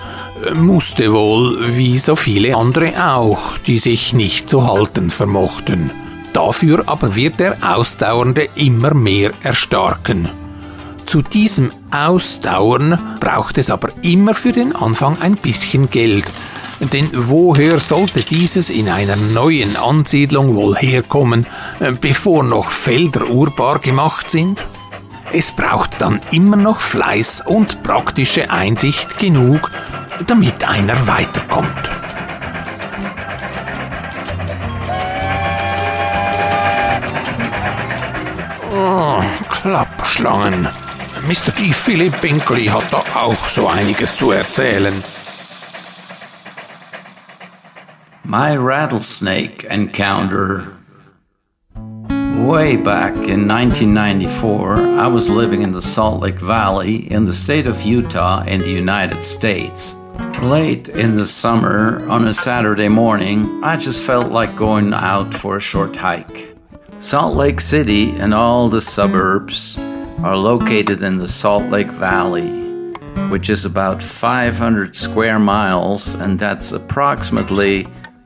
musste 0.55 1.11
wohl 1.11 1.75
wie 1.75 1.99
so 1.99 2.15
viele 2.15 2.55
andere 2.55 2.93
auch, 3.05 3.57
die 3.59 3.79
sich 3.79 4.13
nicht 4.13 4.49
zu 4.49 4.65
halten 4.65 5.11
vermochten. 5.11 5.91
Dafür 6.33 6.83
aber 6.87 7.15
wird 7.15 7.39
der 7.39 7.57
Ausdauernde 7.61 8.47
immer 8.55 8.93
mehr 8.93 9.31
erstarken. 9.43 10.48
Zu 11.09 11.23
diesem 11.23 11.71
Ausdauern 11.89 13.17
braucht 13.19 13.57
es 13.57 13.71
aber 13.71 13.89
immer 14.03 14.35
für 14.35 14.51
den 14.51 14.75
Anfang 14.75 15.19
ein 15.19 15.33
bisschen 15.37 15.89
Geld. 15.89 16.23
Denn 16.93 17.09
woher 17.11 17.79
sollte 17.79 18.21
dieses 18.21 18.69
in 18.69 18.89
einer 18.89 19.15
neuen 19.15 19.75
Ansiedlung 19.75 20.53
wohl 20.53 20.75
herkommen, 20.75 21.47
bevor 21.99 22.43
noch 22.43 22.69
Felder 22.69 23.27
urbar 23.27 23.79
gemacht 23.79 24.29
sind? 24.29 24.67
Es 25.33 25.51
braucht 25.51 25.99
dann 25.99 26.21
immer 26.29 26.57
noch 26.57 26.79
Fleiß 26.79 27.41
und 27.43 27.81
praktische 27.81 28.51
Einsicht 28.51 29.17
genug, 29.17 29.71
damit 30.27 30.63
einer 30.63 31.07
weiterkommt. 31.07 31.89
Oh, 38.71 39.23
Klapperschlangen. 39.49 40.67
Mr. 41.27 41.55
D. 41.55 41.71
Philipp 41.73 42.13
Binggeli 42.21 42.67
hat 42.69 42.91
da 42.91 43.03
auch 43.15 43.47
so 43.47 43.67
einiges 43.67 44.15
zu 44.15 44.31
erzählen. 44.31 45.03
My 48.23 48.55
rattlesnake 48.55 49.65
encounter. 49.69 50.77
Way 52.47 52.77
back 52.77 53.15
in 53.15 53.47
1994, 53.47 54.77
I 54.97 55.07
was 55.07 55.29
living 55.29 55.61
in 55.61 55.73
the 55.73 55.81
Salt 55.81 56.21
Lake 56.21 56.39
Valley 56.39 57.11
in 57.11 57.25
the 57.25 57.33
state 57.33 57.67
of 57.67 57.83
Utah 57.83 58.43
in 58.45 58.61
the 58.61 58.71
United 58.71 59.21
States. 59.21 59.95
Late 60.41 60.87
in 60.87 61.15
the 61.15 61.27
summer, 61.27 62.07
on 62.09 62.27
a 62.27 62.33
Saturday 62.33 62.87
morning, 62.87 63.61
I 63.63 63.75
just 63.75 64.07
felt 64.07 64.31
like 64.31 64.55
going 64.55 64.93
out 64.93 65.33
for 65.33 65.57
a 65.57 65.61
short 65.61 65.97
hike. 65.97 66.55
Salt 66.99 67.35
Lake 67.35 67.59
City 67.59 68.11
and 68.11 68.33
all 68.33 68.69
the 68.69 68.81
suburbs 68.81 69.79
are 70.23 70.35
located 70.35 71.01
in 71.01 71.17
the 71.17 71.29
Salt 71.29 71.63
Lake 71.71 71.87
Valley, 71.87 72.51
which 73.29 73.49
is 73.49 73.63
about 73.63 74.03
500 74.03 74.93
square 74.93 75.39
miles, 75.39 76.13
and 76.15 76.37
that's 76.37 76.73
approximately 76.73 77.83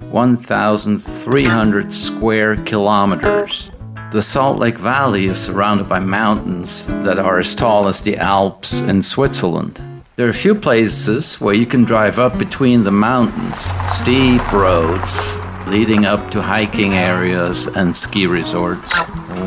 1,300 0.09 1.91
square 1.91 2.55
kilometers. 2.63 3.71
The 4.11 4.23
Salt 4.23 4.57
Lake 4.59 4.79
Valley 4.79 5.25
is 5.25 5.39
surrounded 5.39 5.87
by 5.87 5.99
mountains 5.99 6.87
that 7.03 7.19
are 7.19 7.39
as 7.39 7.53
tall 7.53 7.87
as 7.87 8.01
the 8.01 8.17
Alps 8.17 8.79
in 8.81 9.03
Switzerland. 9.03 9.79
There 10.15 10.25
are 10.25 10.31
a 10.31 10.33
few 10.33 10.55
places 10.55 11.39
where 11.39 11.55
you 11.55 11.67
can 11.67 11.83
drive 11.83 12.17
up 12.17 12.39
between 12.39 12.83
the 12.83 12.91
mountains, 12.91 13.71
steep 13.87 14.51
roads 14.51 15.37
leading 15.67 16.05
up 16.05 16.31
to 16.31 16.41
hiking 16.41 16.93
areas 16.93 17.67
and 17.67 17.95
ski 17.95 18.27
resorts. 18.27 18.93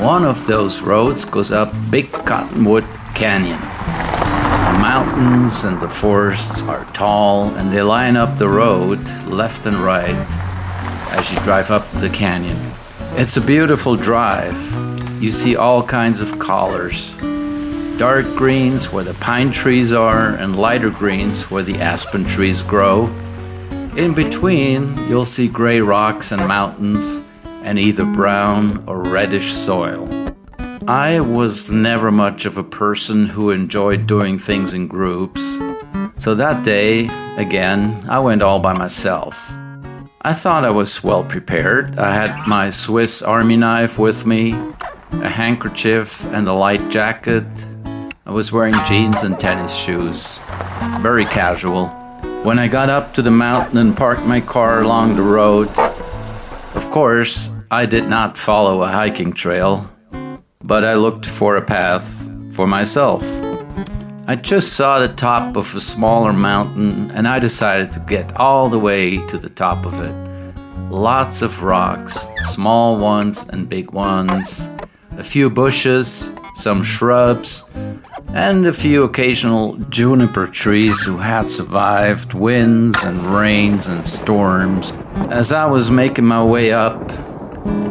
One 0.02 0.24
of 0.24 0.46
those 0.46 0.82
roads 0.82 1.24
goes 1.24 1.52
up 1.52 1.72
Big 1.90 2.10
Cottonwood 2.12 2.84
Canyon. 3.14 3.60
The 3.60 4.78
mountains 4.80 5.64
and 5.64 5.80
the 5.80 5.88
forests 5.88 6.62
are 6.62 6.84
tall 6.92 7.54
and 7.56 7.72
they 7.72 7.82
line 7.82 8.16
up 8.16 8.38
the 8.38 8.48
road 8.48 9.00
left 9.26 9.66
and 9.66 9.76
right 9.76 10.36
as 11.10 11.32
you 11.32 11.40
drive 11.40 11.70
up 11.70 11.88
to 11.88 11.98
the 11.98 12.10
canyon. 12.10 12.58
It's 13.12 13.36
a 13.36 13.40
beautiful 13.40 13.96
drive. 13.96 14.58
You 15.22 15.30
see 15.30 15.56
all 15.56 15.82
kinds 15.82 16.20
of 16.20 16.38
colors 16.38 17.16
dark 17.98 18.26
greens 18.36 18.92
where 18.92 19.04
the 19.04 19.14
pine 19.14 19.50
trees 19.50 19.92
are, 19.92 20.34
and 20.34 20.58
lighter 20.58 20.90
greens 20.90 21.50
where 21.50 21.62
the 21.62 21.76
aspen 21.76 22.24
trees 22.24 22.62
grow. 22.62 23.06
In 23.96 24.12
between, 24.14 24.96
you'll 25.08 25.24
see 25.24 25.48
gray 25.48 25.80
rocks 25.80 26.30
and 26.30 26.46
mountains, 26.46 27.24
and 27.66 27.78
either 27.78 28.06
brown 28.06 28.82
or 28.86 29.02
reddish 29.02 29.50
soil. 29.50 30.08
I 30.88 31.20
was 31.20 31.72
never 31.72 32.10
much 32.10 32.46
of 32.46 32.56
a 32.56 32.62
person 32.62 33.26
who 33.26 33.50
enjoyed 33.50 34.06
doing 34.06 34.38
things 34.38 34.72
in 34.72 34.86
groups, 34.86 35.58
so 36.16 36.34
that 36.34 36.64
day, 36.64 37.10
again, 37.36 38.02
I 38.08 38.20
went 38.20 38.40
all 38.40 38.60
by 38.60 38.72
myself. 38.72 39.52
I 40.22 40.32
thought 40.32 40.64
I 40.64 40.70
was 40.70 41.04
well 41.04 41.24
prepared. 41.24 41.98
I 41.98 42.14
had 42.14 42.48
my 42.48 42.70
Swiss 42.70 43.20
army 43.20 43.56
knife 43.56 43.98
with 43.98 44.24
me, 44.24 44.52
a 45.12 45.28
handkerchief, 45.28 46.24
and 46.26 46.48
a 46.48 46.54
light 46.54 46.88
jacket, 46.88 47.44
I 48.28 48.32
was 48.32 48.50
wearing 48.50 48.74
jeans 48.84 49.22
and 49.22 49.38
tennis 49.38 49.76
shoes. 49.76 50.42
Very 51.00 51.24
casual. 51.26 51.86
When 52.42 52.58
I 52.58 52.66
got 52.66 52.90
up 52.90 53.14
to 53.14 53.22
the 53.22 53.30
mountain 53.30 53.78
and 53.78 53.96
parked 53.96 54.26
my 54.26 54.40
car 54.40 54.82
along 54.82 55.14
the 55.14 55.22
road, 55.22 55.68
of 56.74 56.90
course, 56.90 57.55
I 57.70 57.84
did 57.84 58.08
not 58.08 58.38
follow 58.38 58.82
a 58.82 58.88
hiking 58.88 59.32
trail, 59.32 59.90
but 60.62 60.84
I 60.84 60.94
looked 60.94 61.26
for 61.26 61.56
a 61.56 61.62
path 61.62 62.30
for 62.54 62.64
myself. 62.64 63.24
I 64.28 64.36
just 64.36 64.74
saw 64.74 65.00
the 65.00 65.08
top 65.08 65.56
of 65.56 65.74
a 65.74 65.80
smaller 65.80 66.32
mountain 66.32 67.10
and 67.10 67.26
I 67.26 67.40
decided 67.40 67.90
to 67.92 68.00
get 68.06 68.36
all 68.36 68.68
the 68.68 68.78
way 68.78 69.18
to 69.26 69.36
the 69.36 69.48
top 69.48 69.84
of 69.84 70.00
it. 70.00 70.14
Lots 70.92 71.42
of 71.42 71.64
rocks, 71.64 72.28
small 72.44 72.98
ones 72.98 73.48
and 73.48 73.68
big 73.68 73.90
ones, 73.90 74.70
a 75.18 75.24
few 75.24 75.50
bushes, 75.50 76.32
some 76.54 76.84
shrubs, 76.84 77.68
and 78.32 78.64
a 78.64 78.72
few 78.72 79.02
occasional 79.02 79.76
juniper 79.90 80.46
trees 80.46 81.02
who 81.02 81.16
had 81.16 81.50
survived 81.50 82.32
winds 82.32 83.02
and 83.02 83.34
rains 83.34 83.88
and 83.88 84.06
storms. 84.06 84.92
As 85.30 85.52
I 85.52 85.66
was 85.66 85.90
making 85.90 86.26
my 86.26 86.44
way 86.44 86.72
up, 86.72 87.10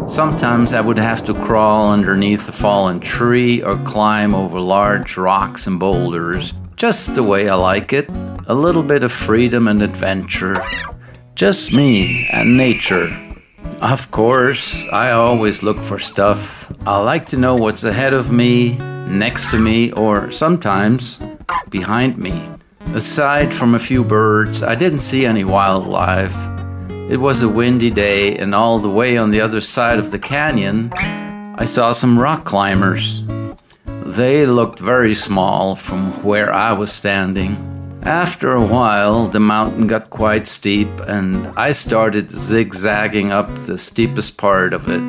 sometimes 0.08 0.74
I 0.74 0.82
would 0.82 0.98
have 0.98 1.24
to 1.26 1.34
crawl 1.34 1.92
underneath 1.92 2.48
a 2.48 2.52
fallen 2.52 3.00
tree 3.00 3.62
or 3.62 3.78
climb 3.80 4.36
over 4.36 4.60
large 4.60 5.18
rocks 5.18 5.68
and 5.68 5.80
boulders, 5.80 6.54
just 6.76 7.16
the 7.16 7.24
way 7.24 7.50
I 7.50 7.56
like 7.56 7.94
it. 7.94 8.10
A 8.48 8.54
little 8.54 8.84
bit 8.84 9.04
of 9.04 9.12
freedom 9.12 9.68
and 9.68 9.82
adventure. 9.82 10.64
Just 11.34 11.74
me 11.74 12.28
and 12.32 12.58
nature. 12.58 13.10
Of 13.82 14.12
course, 14.12 14.88
I 14.90 15.12
always 15.12 15.64
look 15.64 15.80
for 15.80 16.00
stuff. 16.00 16.72
I 16.88 17.02
like 17.02 17.26
to 17.28 17.38
know 17.38 17.56
what's 17.56 17.84
ahead 17.84 18.14
of 18.14 18.32
me, 18.32 18.78
next 19.08 19.52
to 19.52 19.60
me, 19.60 19.92
or 19.92 20.32
sometimes 20.32 21.22
behind 21.70 22.18
me. 22.18 22.50
Aside 22.94 23.54
from 23.54 23.76
a 23.76 23.80
few 23.80 24.04
birds, 24.04 24.64
I 24.64 24.76
didn't 24.76 25.00
see 25.00 25.26
any 25.26 25.44
wildlife. 25.44 26.65
It 27.08 27.18
was 27.18 27.44
a 27.44 27.50
windy 27.50 27.92
day, 27.92 28.36
and 28.36 28.56
all 28.56 28.80
the 28.80 28.90
way 28.90 29.16
on 29.16 29.30
the 29.30 29.40
other 29.40 29.62
side 29.62 30.00
of 30.00 30.10
the 30.10 30.18
canyon, 30.18 30.92
I 30.94 31.64
saw 31.64 31.92
some 31.92 32.18
rock 32.18 32.46
climbers. 32.46 33.24
They 34.06 34.48
looked 34.48 34.80
very 34.80 35.14
small 35.14 35.76
from 35.76 36.12
where 36.24 36.52
I 36.52 36.74
was 36.74 36.92
standing. 36.92 37.58
After 38.02 38.52
a 38.52 38.66
while, 38.66 39.28
the 39.28 39.40
mountain 39.40 39.86
got 39.86 40.10
quite 40.10 40.48
steep, 40.48 40.90
and 41.08 41.48
I 41.56 41.72
started 41.72 42.32
zigzagging 42.32 43.32
up 43.32 43.54
the 43.54 43.78
steepest 43.78 44.40
part 44.40 44.74
of 44.74 44.90
it. 44.90 45.02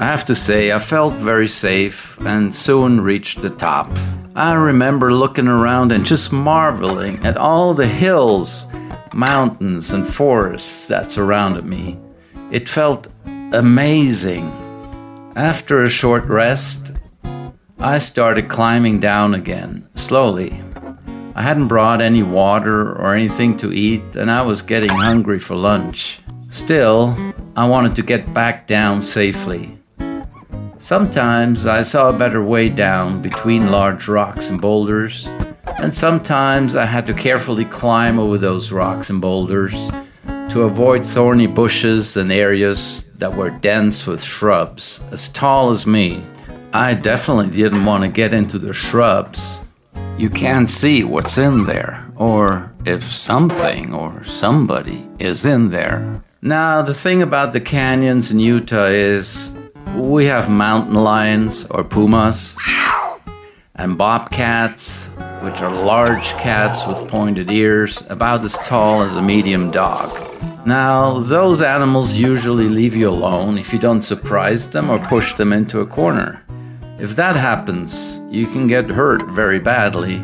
I 0.00 0.04
have 0.04 0.24
to 0.26 0.36
say, 0.36 0.70
I 0.70 0.78
felt 0.78 1.14
very 1.14 1.48
safe 1.48 2.16
and 2.20 2.54
soon 2.54 3.00
reached 3.00 3.42
the 3.42 3.50
top. 3.50 3.90
I 4.36 4.54
remember 4.54 5.12
looking 5.12 5.48
around 5.48 5.90
and 5.90 6.06
just 6.06 6.32
marveling 6.32 7.26
at 7.26 7.36
all 7.36 7.74
the 7.74 7.88
hills, 7.88 8.66
mountains, 9.14 9.92
and 9.92 10.06
forests 10.06 10.88
that 10.88 11.06
surrounded 11.06 11.64
me. 11.64 11.98
It 12.50 12.68
felt 12.68 13.08
amazing. 13.52 14.50
After 15.36 15.82
a 15.82 15.90
short 15.90 16.24
rest, 16.24 16.92
I 17.78 17.98
started 17.98 18.48
climbing 18.48 19.00
down 19.00 19.34
again, 19.34 19.88
slowly. 19.94 20.62
I 21.34 21.42
hadn't 21.42 21.68
brought 21.68 22.00
any 22.00 22.22
water 22.22 22.92
or 22.92 23.14
anything 23.14 23.56
to 23.58 23.72
eat, 23.72 24.16
and 24.16 24.30
I 24.30 24.42
was 24.42 24.62
getting 24.62 24.90
hungry 24.90 25.38
for 25.38 25.54
lunch. 25.54 26.20
Still, 26.48 27.16
I 27.56 27.68
wanted 27.68 27.94
to 27.96 28.02
get 28.02 28.34
back 28.34 28.66
down 28.66 29.00
safely. 29.00 29.78
Sometimes 30.78 31.66
I 31.66 31.82
saw 31.82 32.08
a 32.08 32.18
better 32.18 32.42
way 32.42 32.68
down 32.68 33.22
between 33.22 33.70
large 33.70 34.08
rocks 34.08 34.50
and 34.50 34.60
boulders, 34.60 35.30
and 35.78 35.94
sometimes 35.94 36.76
I 36.76 36.86
had 36.86 37.06
to 37.06 37.14
carefully 37.14 37.64
climb 37.64 38.18
over 38.18 38.38
those 38.38 38.72
rocks 38.72 39.10
and 39.10 39.20
boulders 39.20 39.90
to 40.50 40.62
avoid 40.62 41.04
thorny 41.04 41.46
bushes 41.46 42.16
and 42.16 42.32
areas 42.32 43.10
that 43.18 43.34
were 43.34 43.50
dense 43.50 44.06
with 44.06 44.22
shrubs 44.22 45.04
as 45.10 45.28
tall 45.28 45.70
as 45.70 45.86
me. 45.86 46.22
I 46.72 46.94
definitely 46.94 47.50
didn't 47.50 47.84
want 47.84 48.04
to 48.04 48.10
get 48.10 48.34
into 48.34 48.58
the 48.58 48.72
shrubs 48.72 49.62
you 50.20 50.28
can't 50.28 50.68
see 50.68 51.02
what's 51.02 51.38
in 51.38 51.64
there, 51.64 52.12
or 52.14 52.74
if 52.84 53.02
something 53.02 53.94
or 53.94 54.22
somebody 54.22 55.08
is 55.18 55.46
in 55.46 55.70
there. 55.70 56.22
Now, 56.42 56.82
the 56.82 56.92
thing 56.92 57.22
about 57.22 57.54
the 57.54 57.60
canyons 57.60 58.30
in 58.30 58.38
Utah 58.38 58.88
is 58.88 59.56
we 59.96 60.26
have 60.26 60.50
mountain 60.50 60.92
lions 60.92 61.64
or 61.70 61.84
pumas 61.84 62.54
and 63.80 63.96
bobcats, 63.96 65.08
which 65.42 65.62
are 65.62 65.70
large 65.70 66.34
cats 66.34 66.86
with 66.86 67.08
pointed 67.08 67.50
ears, 67.50 68.04
about 68.10 68.44
as 68.44 68.58
tall 68.58 69.00
as 69.00 69.16
a 69.16 69.22
medium 69.22 69.70
dog. 69.70 70.10
Now, 70.66 71.18
those 71.20 71.62
animals 71.62 72.18
usually 72.18 72.68
leave 72.68 72.94
you 72.94 73.08
alone 73.08 73.56
if 73.56 73.72
you 73.72 73.78
don't 73.78 74.02
surprise 74.02 74.70
them 74.70 74.90
or 74.90 74.98
push 74.98 75.32
them 75.32 75.54
into 75.54 75.80
a 75.80 75.86
corner. 75.86 76.44
If 76.98 77.16
that 77.16 77.36
happens, 77.36 78.20
you 78.28 78.44
can 78.44 78.66
get 78.66 78.90
hurt 78.90 79.22
very 79.30 79.58
badly. 79.58 80.18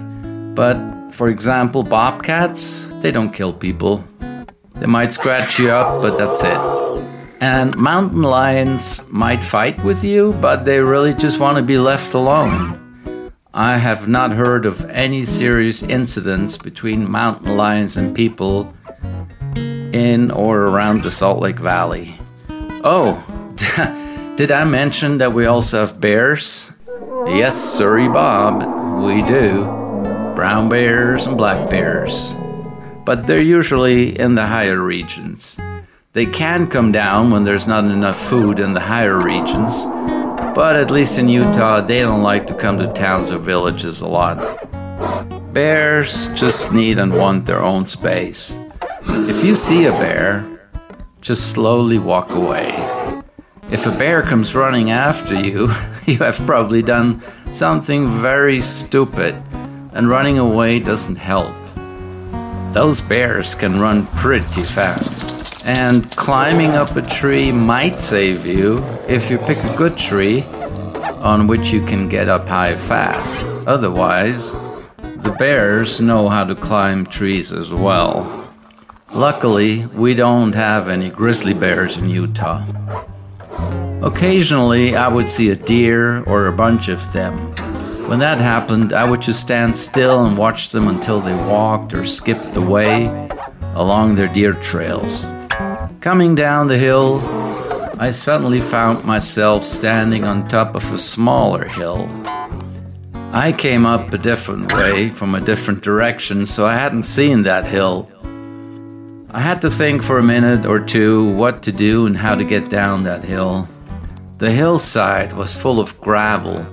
But, 0.54 0.76
for 1.10 1.30
example, 1.30 1.82
bobcats, 1.82 2.88
they 3.00 3.10
don't 3.10 3.32
kill 3.32 3.54
people. 3.54 4.04
They 4.74 4.86
might 4.86 5.12
scratch 5.12 5.58
you 5.58 5.70
up, 5.70 6.02
but 6.02 6.18
that's 6.18 6.44
it. 6.44 6.60
And 7.40 7.74
mountain 7.78 8.20
lions 8.20 9.08
might 9.08 9.42
fight 9.42 9.82
with 9.82 10.04
you, 10.04 10.34
but 10.42 10.66
they 10.66 10.80
really 10.80 11.14
just 11.14 11.40
want 11.40 11.56
to 11.56 11.62
be 11.62 11.78
left 11.78 12.12
alone. 12.12 12.85
I 13.58 13.78
have 13.78 14.06
not 14.06 14.32
heard 14.32 14.66
of 14.66 14.84
any 14.90 15.24
serious 15.24 15.82
incidents 15.82 16.58
between 16.58 17.10
mountain 17.10 17.56
lions 17.56 17.96
and 17.96 18.14
people 18.14 18.74
in 19.56 20.30
or 20.30 20.64
around 20.64 21.02
the 21.02 21.10
Salt 21.10 21.40
Lake 21.40 21.58
Valley. 21.58 22.20
Oh, 22.84 23.16
did 24.36 24.52
I 24.52 24.66
mention 24.66 25.16
that 25.18 25.32
we 25.32 25.46
also 25.46 25.86
have 25.86 25.98
bears? 25.98 26.70
Yes, 27.28 27.56
sorry, 27.56 28.08
Bob, 28.08 28.60
we 29.02 29.22
do. 29.22 29.64
Brown 30.34 30.68
bears 30.68 31.24
and 31.24 31.38
black 31.38 31.70
bears. 31.70 32.36
But 33.06 33.26
they're 33.26 33.40
usually 33.40 34.18
in 34.18 34.34
the 34.34 34.44
higher 34.44 34.82
regions. 34.82 35.58
They 36.12 36.26
can 36.26 36.66
come 36.66 36.92
down 36.92 37.30
when 37.30 37.44
there's 37.44 37.66
not 37.66 37.84
enough 37.84 38.20
food 38.20 38.60
in 38.60 38.74
the 38.74 38.80
higher 38.80 39.18
regions, 39.18 39.86
but 40.56 40.74
at 40.74 40.90
least 40.90 41.18
in 41.18 41.28
Utah, 41.28 41.82
they 41.82 42.00
don't 42.00 42.22
like 42.22 42.46
to 42.46 42.54
come 42.54 42.78
to 42.78 42.90
towns 42.94 43.30
or 43.30 43.36
villages 43.36 44.00
a 44.00 44.08
lot. 44.08 44.38
Bears 45.52 46.28
just 46.28 46.72
need 46.72 46.98
and 46.98 47.12
want 47.14 47.44
their 47.44 47.60
own 47.60 47.84
space. 47.84 48.58
If 49.28 49.44
you 49.44 49.54
see 49.54 49.84
a 49.84 49.90
bear, 49.90 50.58
just 51.20 51.50
slowly 51.50 51.98
walk 51.98 52.30
away. 52.30 52.72
If 53.70 53.84
a 53.84 53.90
bear 53.90 54.22
comes 54.22 54.54
running 54.54 54.90
after 54.90 55.38
you, 55.38 55.68
you 56.06 56.16
have 56.20 56.40
probably 56.46 56.80
done 56.80 57.20
something 57.52 58.08
very 58.08 58.62
stupid, 58.62 59.34
and 59.92 60.08
running 60.08 60.38
away 60.38 60.80
doesn't 60.80 61.16
help. 61.16 61.54
Those 62.72 63.02
bears 63.02 63.54
can 63.54 63.78
run 63.78 64.06
pretty 64.16 64.62
fast. 64.62 65.35
And 65.66 66.08
climbing 66.14 66.70
up 66.70 66.94
a 66.94 67.02
tree 67.02 67.50
might 67.50 67.98
save 67.98 68.46
you 68.46 68.78
if 69.08 69.32
you 69.32 69.38
pick 69.38 69.58
a 69.58 69.76
good 69.76 69.98
tree 69.98 70.44
on 71.18 71.48
which 71.48 71.72
you 71.72 71.84
can 71.84 72.08
get 72.08 72.28
up 72.28 72.46
high 72.46 72.76
fast. 72.76 73.44
Otherwise, 73.66 74.52
the 75.16 75.34
bears 75.36 76.00
know 76.00 76.28
how 76.28 76.44
to 76.44 76.54
climb 76.54 77.04
trees 77.04 77.52
as 77.52 77.74
well. 77.74 78.48
Luckily, 79.12 79.86
we 79.86 80.14
don't 80.14 80.54
have 80.54 80.88
any 80.88 81.10
grizzly 81.10 81.52
bears 81.52 81.96
in 81.96 82.08
Utah. 82.10 82.64
Occasionally, 84.02 84.94
I 84.94 85.08
would 85.08 85.28
see 85.28 85.50
a 85.50 85.56
deer 85.56 86.22
or 86.24 86.46
a 86.46 86.52
bunch 86.52 86.88
of 86.88 87.12
them. 87.12 87.34
When 88.08 88.20
that 88.20 88.38
happened, 88.38 88.92
I 88.92 89.10
would 89.10 89.20
just 89.20 89.40
stand 89.40 89.76
still 89.76 90.26
and 90.26 90.38
watch 90.38 90.70
them 90.70 90.86
until 90.86 91.20
they 91.20 91.34
walked 91.34 91.92
or 91.92 92.04
skipped 92.04 92.56
away 92.56 93.06
along 93.74 94.14
their 94.14 94.28
deer 94.28 94.52
trails. 94.52 95.26
Coming 96.06 96.36
down 96.36 96.68
the 96.68 96.78
hill, 96.78 97.20
I 97.98 98.12
suddenly 98.12 98.60
found 98.60 99.04
myself 99.04 99.64
standing 99.64 100.22
on 100.22 100.46
top 100.46 100.76
of 100.76 100.92
a 100.92 100.98
smaller 100.98 101.64
hill. 101.64 102.08
I 103.32 103.50
came 103.50 103.84
up 103.84 104.12
a 104.12 104.18
different 104.18 104.72
way 104.72 105.08
from 105.08 105.34
a 105.34 105.40
different 105.40 105.82
direction, 105.82 106.46
so 106.46 106.64
I 106.64 106.74
hadn't 106.74 107.02
seen 107.02 107.42
that 107.42 107.66
hill. 107.66 108.08
I 109.32 109.40
had 109.40 109.60
to 109.62 109.68
think 109.68 110.04
for 110.04 110.18
a 110.18 110.22
minute 110.22 110.64
or 110.64 110.78
two 110.78 111.28
what 111.34 111.64
to 111.64 111.72
do 111.72 112.06
and 112.06 112.16
how 112.16 112.36
to 112.36 112.44
get 112.44 112.70
down 112.70 113.02
that 113.02 113.24
hill. 113.24 113.68
The 114.38 114.52
hillside 114.52 115.32
was 115.32 115.60
full 115.60 115.80
of 115.80 116.00
gravel, 116.00 116.64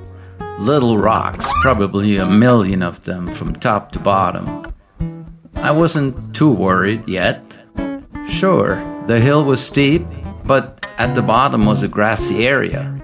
little 0.60 1.00
rocks, 1.00 1.52
probably 1.64 2.18
a 2.18 2.28
million 2.28 2.84
of 2.84 3.02
them 3.02 3.32
from 3.32 3.56
top 3.56 3.94
to 3.94 4.00
bottom. 4.00 4.72
I 5.56 5.72
wasn't 5.72 6.36
too 6.36 6.52
worried 6.52 7.08
yet. 7.08 7.58
Sure, 8.28 8.93
the 9.08 9.20
hill 9.20 9.44
was 9.44 9.66
steep, 9.66 10.06
but 10.46 10.86
at 10.98 11.14
the 11.16 11.22
bottom 11.22 11.66
was 11.66 11.84
a 11.84 11.88
grassy 11.88 12.48
area. 12.48 13.00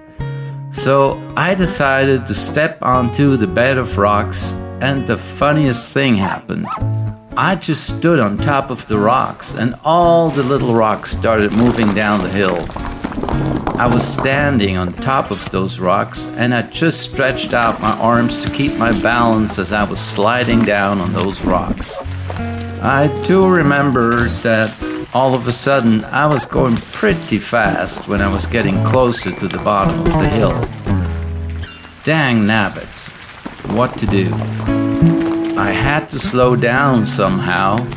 So 0.71 1.21
I 1.35 1.55
decided 1.55 2.25
to 2.27 2.35
step 2.35 2.77
onto 2.81 3.37
the 3.37 3.47
bed 3.47 3.77
of 3.77 3.97
rocks, 3.97 4.53
and 4.81 5.05
the 5.07 5.17
funniest 5.17 5.93
thing 5.93 6.15
happened. 6.15 6.67
I 7.35 7.55
just 7.55 7.97
stood 7.97 8.19
on 8.19 8.37
top 8.37 8.69
of 8.69 8.85
the 8.87 8.97
rocks, 8.97 9.53
and 9.53 9.75
all 9.83 10.29
the 10.29 10.43
little 10.43 10.73
rocks 10.73 11.11
started 11.11 11.53
moving 11.53 11.93
down 11.93 12.23
the 12.23 12.29
hill. 12.29 12.65
I 13.79 13.87
was 13.87 14.05
standing 14.05 14.77
on 14.77 14.93
top 14.93 15.31
of 15.31 15.49
those 15.49 15.79
rocks, 15.79 16.27
and 16.35 16.53
I 16.53 16.63
just 16.63 17.01
stretched 17.01 17.53
out 17.53 17.81
my 17.81 17.97
arms 17.97 18.43
to 18.43 18.51
keep 18.51 18.77
my 18.77 18.91
balance 19.01 19.57
as 19.57 19.71
I 19.71 19.83
was 19.85 19.99
sliding 19.99 20.65
down 20.65 20.99
on 20.99 21.13
those 21.13 21.45
rocks. 21.45 22.01
I 22.81 23.07
do 23.23 23.47
remember 23.47 24.27
that 24.43 24.98
all 25.13 25.33
of 25.33 25.47
a 25.47 25.51
sudden, 25.51 26.05
I 26.05 26.27
was 26.27 26.45
going 26.45 26.75
pretty 26.75 27.39
fast 27.39 28.07
when 28.07 28.21
I 28.21 28.31
was 28.31 28.45
getting 28.45 28.83
closer 28.83 29.31
to 29.31 29.47
the 29.47 29.57
bottom 29.57 29.99
of 30.01 30.13
the 30.13 30.27
hill. 30.27 30.53
Dang 32.03 32.45
nabbit, 32.45 33.09
what 33.71 33.97
to 33.97 34.05
do? 34.05 34.31
I 35.57 35.71
had 35.71 36.09
to 36.11 36.19
slow 36.19 36.55
down 36.55 37.05
somehow, 37.05 37.87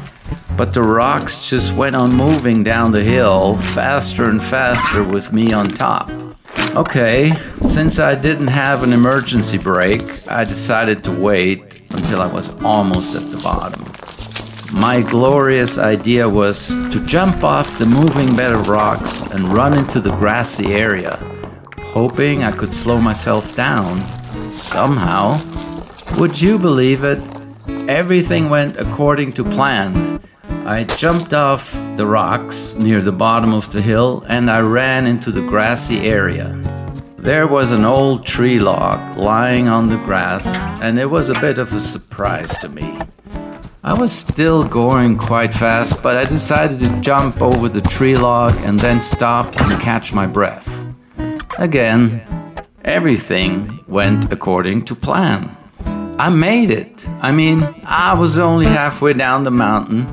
but 0.56 0.72
the 0.72 0.82
rocks 0.82 1.48
just 1.50 1.74
went 1.74 1.96
on 1.96 2.14
moving 2.14 2.64
down 2.64 2.92
the 2.92 3.02
hill 3.02 3.56
faster 3.56 4.30
and 4.30 4.42
faster 4.42 5.04
with 5.04 5.32
me 5.32 5.52
on 5.52 5.66
top. 5.66 6.10
Okay, 6.74 7.32
since 7.62 7.98
I 7.98 8.14
didn't 8.14 8.48
have 8.48 8.82
an 8.82 8.94
emergency 8.94 9.58
brake, 9.58 10.02
I 10.28 10.44
decided 10.44 11.04
to 11.04 11.12
wait 11.12 11.82
until 11.90 12.22
I 12.22 12.26
was 12.26 12.48
almost 12.62 13.14
at 13.14 13.30
the 13.30 13.42
bottom. 13.42 13.91
My 14.72 15.02
glorious 15.02 15.78
idea 15.78 16.28
was 16.28 16.68
to 16.90 17.04
jump 17.04 17.44
off 17.44 17.78
the 17.78 17.84
moving 17.84 18.34
bed 18.34 18.52
of 18.52 18.68
rocks 18.68 19.22
and 19.22 19.48
run 19.48 19.74
into 19.74 20.00
the 20.00 20.16
grassy 20.16 20.72
area, 20.72 21.18
hoping 21.78 22.42
I 22.42 22.52
could 22.52 22.72
slow 22.72 22.98
myself 22.98 23.54
down 23.54 24.00
somehow. 24.50 25.40
Would 26.18 26.40
you 26.40 26.58
believe 26.58 27.04
it? 27.04 27.22
Everything 27.88 28.48
went 28.48 28.78
according 28.78 29.34
to 29.34 29.44
plan. 29.44 30.20
I 30.64 30.84
jumped 30.84 31.34
off 31.34 31.72
the 31.96 32.06
rocks 32.06 32.74
near 32.74 33.00
the 33.02 33.12
bottom 33.12 33.52
of 33.52 33.70
the 33.72 33.82
hill 33.82 34.24
and 34.26 34.50
I 34.50 34.60
ran 34.60 35.06
into 35.06 35.30
the 35.30 35.42
grassy 35.42 36.00
area. 36.00 36.58
There 37.18 37.46
was 37.46 37.72
an 37.72 37.84
old 37.84 38.26
tree 38.26 38.58
log 38.58 39.16
lying 39.16 39.68
on 39.68 39.86
the 39.86 39.96
grass, 39.98 40.66
and 40.82 40.98
it 40.98 41.06
was 41.08 41.28
a 41.28 41.38
bit 41.40 41.56
of 41.58 41.72
a 41.72 41.78
surprise 41.78 42.58
to 42.58 42.68
me. 42.68 42.98
I 43.84 43.94
was 43.94 44.12
still 44.12 44.62
going 44.62 45.18
quite 45.18 45.52
fast, 45.52 46.04
but 46.04 46.16
I 46.16 46.24
decided 46.24 46.78
to 46.78 47.00
jump 47.00 47.42
over 47.42 47.68
the 47.68 47.80
tree 47.80 48.16
log 48.16 48.54
and 48.58 48.78
then 48.78 49.02
stop 49.02 49.60
and 49.60 49.82
catch 49.82 50.14
my 50.14 50.24
breath. 50.24 50.86
Again, 51.58 52.22
everything 52.84 53.84
went 53.88 54.32
according 54.32 54.84
to 54.84 54.94
plan. 54.94 55.56
I 56.16 56.30
made 56.30 56.70
it. 56.70 57.08
I 57.20 57.32
mean, 57.32 57.66
I 57.84 58.14
was 58.14 58.38
only 58.38 58.66
halfway 58.66 59.14
down 59.14 59.42
the 59.42 59.50
mountain, 59.50 60.04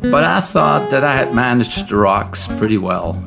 but 0.00 0.24
I 0.24 0.40
thought 0.40 0.90
that 0.90 1.04
I 1.04 1.14
had 1.14 1.34
managed 1.34 1.90
the 1.90 1.96
rocks 1.96 2.48
pretty 2.48 2.78
well. 2.78 3.22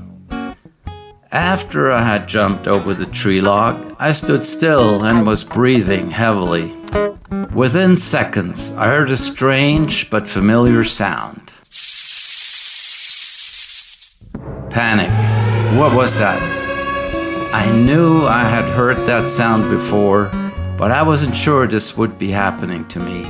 After 1.31 1.91
I 1.91 2.01
had 2.01 2.27
jumped 2.27 2.67
over 2.67 2.95
the 2.95 3.05
tree 3.05 3.41
log, 3.41 3.95
I 3.99 4.11
stood 4.11 4.43
still 4.43 5.03
and 5.03 5.27
was 5.27 5.43
breathing 5.43 6.09
heavily. 6.09 6.73
Within 7.53 7.95
seconds, 7.95 8.71
I 8.73 8.87
heard 8.87 9.09
a 9.09 9.17
strange 9.17 10.09
but 10.09 10.27
familiar 10.27 10.83
sound. 10.83 11.53
Panic. 14.69 15.11
What 15.77 15.95
was 15.95 16.19
that? 16.19 16.41
I 17.53 17.71
knew 17.71 18.25
I 18.25 18.43
had 18.43 18.65
heard 18.75 18.97
that 19.07 19.29
sound 19.29 19.69
before, 19.69 20.31
but 20.77 20.91
I 20.91 21.03
wasn't 21.03 21.35
sure 21.35 21.67
this 21.67 21.97
would 21.97 22.17
be 22.17 22.31
happening 22.31 22.87
to 22.89 22.99
me. 22.99 23.27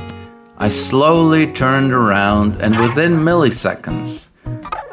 I 0.56 0.68
slowly 0.68 1.50
turned 1.50 1.92
around, 1.92 2.56
and 2.56 2.78
within 2.80 3.20
milliseconds, 3.20 4.30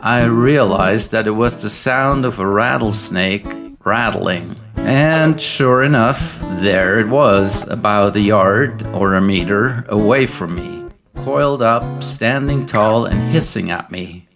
I 0.02 0.26
realized 0.26 1.12
that 1.12 1.28
it 1.28 1.32
was 1.32 1.64
the 1.64 1.70
sound 1.70 2.26
of 2.26 2.40
a 2.40 2.48
rattlesnake 2.48 3.61
rattling. 3.84 4.56
And 4.76 5.40
sure 5.40 5.84
enough, 5.84 6.42
there 6.60 7.00
it 7.00 7.08
was, 7.08 7.68
about 7.68 8.16
a 8.16 8.22
yard 8.22 8.84
or 8.88 9.14
a 9.14 9.22
meter 9.22 9.86
away 9.90 10.26
from 10.26 10.56
me. 10.56 10.90
coiled 11.18 11.62
up, 11.62 12.02
standing 12.02 12.66
tall, 12.66 13.06
and 13.06 13.22
hissing 13.32 13.70
at 13.70 13.92
me. 13.92 14.28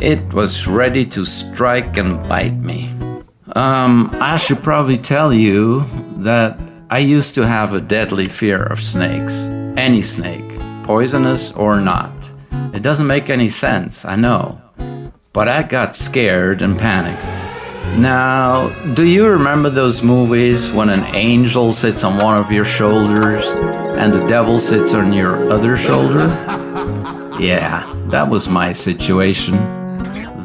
It 0.00 0.32
was 0.32 0.68
ready 0.68 1.04
to 1.06 1.24
strike 1.24 1.96
and 1.96 2.16
bite 2.28 2.56
me. 2.56 2.94
Um, 3.54 4.10
I 4.20 4.36
should 4.36 4.62
probably 4.62 4.96
tell 4.96 5.32
you 5.32 5.84
that 6.18 6.58
I 6.90 6.98
used 6.98 7.34
to 7.34 7.46
have 7.46 7.72
a 7.72 7.80
deadly 7.80 8.26
fear 8.26 8.62
of 8.62 8.78
snakes. 8.78 9.48
Any 9.76 10.02
snake, 10.02 10.58
poisonous 10.84 11.52
or 11.52 11.80
not. 11.80 12.30
It 12.72 12.82
doesn't 12.82 13.06
make 13.06 13.30
any 13.30 13.48
sense, 13.48 14.04
I 14.04 14.16
know. 14.16 14.60
But 15.32 15.48
I 15.48 15.62
got 15.62 15.96
scared 15.96 16.62
and 16.62 16.78
panicked. 16.78 17.35
Now, 17.94 18.68
do 18.94 19.04
you 19.04 19.26
remember 19.28 19.70
those 19.70 20.02
movies 20.02 20.70
when 20.70 20.90
an 20.90 21.04
angel 21.14 21.72
sits 21.72 22.04
on 22.04 22.18
one 22.22 22.36
of 22.38 22.50
your 22.52 22.64
shoulders 22.64 23.52
and 23.96 24.12
the 24.12 24.26
devil 24.26 24.58
sits 24.58 24.94
on 24.94 25.12
your 25.12 25.50
other 25.52 25.76
shoulder? 25.76 26.26
Yeah, 27.38 27.84
that 28.08 28.30
was 28.30 28.48
my 28.48 28.72
situation. 28.72 29.56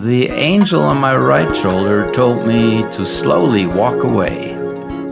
The 0.04 0.28
angel 0.28 0.82
on 0.84 0.98
my 0.98 1.16
right 1.16 1.56
shoulder 1.56 2.12
told 2.12 2.46
me 2.46 2.82
to 2.92 3.06
slowly 3.06 3.66
walk 3.66 4.04
away. 4.04 4.52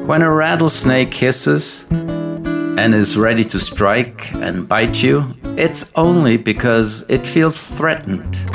When 0.06 0.22
a 0.22 0.30
rattlesnake 0.30 1.14
hisses 1.14 1.88
and 1.92 2.94
is 2.94 3.18
ready 3.18 3.46
to 3.46 3.60
strike 3.62 4.34
and 4.34 4.68
bite 4.68 5.02
you, 5.02 5.26
it's 5.58 5.94
only 5.96 6.36
because 6.36 7.06
it 7.08 7.26
feels 7.26 7.70
threatened. 7.70 8.49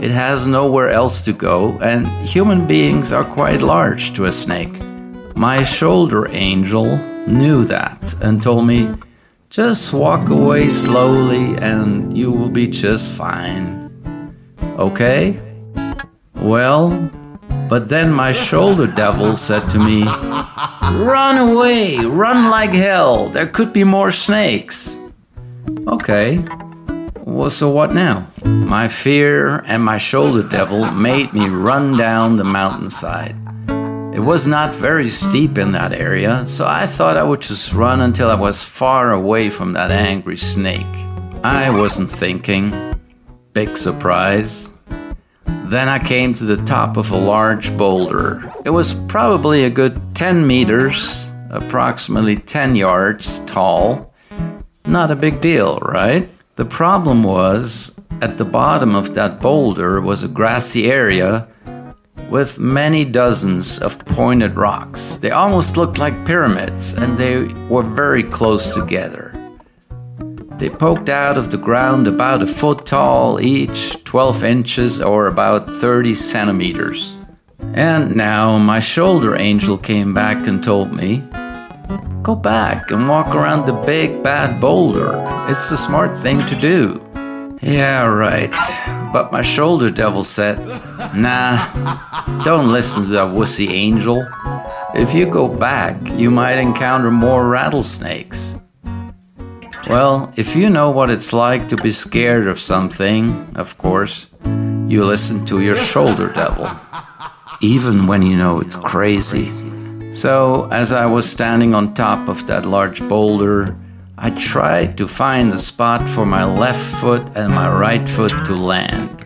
It 0.00 0.10
has 0.10 0.46
nowhere 0.46 0.88
else 0.88 1.20
to 1.26 1.32
go, 1.34 1.78
and 1.82 2.06
human 2.26 2.66
beings 2.66 3.12
are 3.12 3.22
quite 3.22 3.60
large 3.60 4.14
to 4.14 4.24
a 4.24 4.32
snake. 4.32 4.72
My 5.36 5.62
shoulder 5.62 6.26
angel 6.30 6.96
knew 7.26 7.64
that 7.64 8.14
and 8.22 8.42
told 8.42 8.66
me, 8.66 8.94
just 9.50 9.92
walk 9.92 10.30
away 10.30 10.70
slowly 10.70 11.54
and 11.58 12.16
you 12.16 12.32
will 12.32 12.48
be 12.48 12.66
just 12.66 13.18
fine. 13.18 13.90
Okay? 14.78 15.38
Well, 16.36 17.10
but 17.68 17.88
then 17.90 18.10
my 18.10 18.32
shoulder 18.32 18.86
devil 18.86 19.36
said 19.36 19.68
to 19.70 19.78
me, 19.78 20.04
Run 20.04 21.36
away, 21.36 21.98
run 21.98 22.48
like 22.48 22.72
hell, 22.72 23.28
there 23.28 23.46
could 23.46 23.72
be 23.72 23.84
more 23.84 24.12
snakes. 24.12 24.96
Okay, 25.86 26.38
well, 27.30 27.48
so 27.48 27.70
what 27.70 27.94
now? 27.94 28.26
My 28.44 28.88
fear 28.88 29.60
and 29.60 29.84
my 29.84 29.98
shoulder 29.98 30.46
devil 30.48 30.90
made 30.90 31.32
me 31.32 31.48
run 31.48 31.96
down 31.96 32.36
the 32.36 32.44
mountainside. 32.44 33.36
It 34.12 34.18
was 34.18 34.48
not 34.48 34.74
very 34.74 35.08
steep 35.08 35.56
in 35.56 35.70
that 35.70 35.92
area, 35.92 36.44
so 36.48 36.66
I 36.66 36.86
thought 36.86 37.16
I 37.16 37.22
would 37.22 37.40
just 37.40 37.72
run 37.72 38.00
until 38.00 38.28
I 38.28 38.34
was 38.34 38.68
far 38.68 39.12
away 39.12 39.48
from 39.48 39.74
that 39.74 39.92
angry 39.92 40.36
snake. 40.36 40.96
I 41.44 41.70
wasn't 41.70 42.10
thinking. 42.10 42.74
Big 43.52 43.76
surprise. 43.76 44.72
Then 45.46 45.88
I 45.88 46.00
came 46.00 46.32
to 46.34 46.44
the 46.44 46.56
top 46.56 46.96
of 46.96 47.12
a 47.12 47.16
large 47.16 47.76
boulder. 47.78 48.42
It 48.64 48.70
was 48.70 48.94
probably 49.06 49.64
a 49.64 49.70
good 49.70 50.16
10 50.16 50.44
meters, 50.44 51.30
approximately 51.50 52.34
10 52.34 52.74
yards 52.74 53.38
tall. 53.46 54.12
Not 54.84 55.12
a 55.12 55.16
big 55.16 55.40
deal, 55.40 55.78
right? 55.78 56.28
The 56.56 56.64
problem 56.64 57.22
was, 57.22 57.98
at 58.20 58.36
the 58.36 58.44
bottom 58.44 58.94
of 58.94 59.14
that 59.14 59.40
boulder 59.40 60.00
was 60.00 60.22
a 60.22 60.28
grassy 60.28 60.90
area 60.90 61.48
with 62.28 62.60
many 62.60 63.04
dozens 63.04 63.78
of 63.78 63.98
pointed 64.06 64.56
rocks. 64.56 65.16
They 65.16 65.30
almost 65.30 65.76
looked 65.76 65.98
like 65.98 66.26
pyramids 66.26 66.92
and 66.92 67.16
they 67.16 67.44
were 67.68 67.82
very 67.82 68.22
close 68.22 68.74
together. 68.74 69.36
They 70.58 70.68
poked 70.68 71.08
out 71.08 71.38
of 71.38 71.50
the 71.50 71.56
ground 71.56 72.06
about 72.06 72.42
a 72.42 72.46
foot 72.46 72.84
tall 72.84 73.40
each, 73.40 74.04
12 74.04 74.44
inches 74.44 75.00
or 75.00 75.26
about 75.26 75.70
30 75.70 76.14
centimeters. 76.14 77.16
And 77.72 78.14
now 78.14 78.58
my 78.58 78.80
shoulder 78.80 79.36
angel 79.36 79.78
came 79.78 80.12
back 80.12 80.46
and 80.46 80.62
told 80.62 80.92
me, 80.92 81.22
Go 82.22 82.34
back 82.34 82.90
and 82.90 83.08
walk 83.08 83.34
around 83.34 83.66
the 83.66 83.72
big 83.72 84.22
bad 84.22 84.60
boulder. 84.60 85.12
It's 85.48 85.70
the 85.70 85.76
smart 85.76 86.16
thing 86.16 86.44
to 86.46 86.54
do. 86.54 87.00
Yeah, 87.62 88.06
right. 88.06 88.50
But 89.12 89.32
my 89.32 89.42
shoulder 89.42 89.90
devil 89.90 90.22
said, 90.22 90.58
Nah, 91.14 92.38
don't 92.44 92.72
listen 92.72 93.04
to 93.04 93.08
that 93.10 93.34
wussy 93.34 93.68
angel. 93.68 94.26
If 94.94 95.14
you 95.14 95.26
go 95.26 95.48
back, 95.48 95.96
you 96.12 96.30
might 96.30 96.58
encounter 96.58 97.10
more 97.10 97.48
rattlesnakes. 97.48 98.56
Well, 99.88 100.32
if 100.36 100.54
you 100.54 100.70
know 100.70 100.90
what 100.90 101.10
it's 101.10 101.32
like 101.32 101.68
to 101.68 101.76
be 101.76 101.90
scared 101.90 102.46
of 102.46 102.58
something, 102.58 103.52
of 103.56 103.76
course, 103.76 104.28
you 104.44 105.04
listen 105.04 105.44
to 105.46 105.60
your 105.60 105.76
shoulder 105.76 106.32
devil, 106.32 106.68
even 107.60 108.06
when 108.06 108.22
you 108.22 108.36
know 108.36 108.60
it's 108.60 108.76
crazy. 108.76 109.50
So, 110.12 110.68
as 110.72 110.92
I 110.92 111.06
was 111.06 111.30
standing 111.30 111.72
on 111.72 111.94
top 111.94 112.28
of 112.28 112.46
that 112.48 112.66
large 112.66 113.00
boulder, 113.08 113.76
I 114.18 114.30
tried 114.30 114.98
to 114.98 115.06
find 115.06 115.52
a 115.52 115.58
spot 115.58 116.08
for 116.08 116.26
my 116.26 116.44
left 116.44 117.00
foot 117.00 117.30
and 117.36 117.54
my 117.54 117.70
right 117.72 118.06
foot 118.08 118.32
to 118.46 118.54
land, 118.54 119.24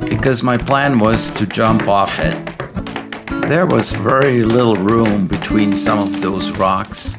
because 0.00 0.42
my 0.42 0.56
plan 0.56 0.98
was 0.98 1.30
to 1.32 1.46
jump 1.46 1.88
off 1.88 2.18
it. 2.20 2.36
There 3.48 3.66
was 3.66 3.94
very 3.94 4.42
little 4.44 4.76
room 4.76 5.28
between 5.28 5.76
some 5.76 5.98
of 5.98 6.20
those 6.20 6.52
rocks, 6.52 7.18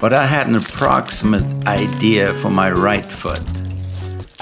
but 0.00 0.12
I 0.12 0.24
had 0.24 0.46
an 0.46 0.54
approximate 0.54 1.66
idea 1.66 2.32
for 2.32 2.50
my 2.50 2.70
right 2.70 3.04
foot. 3.04 3.44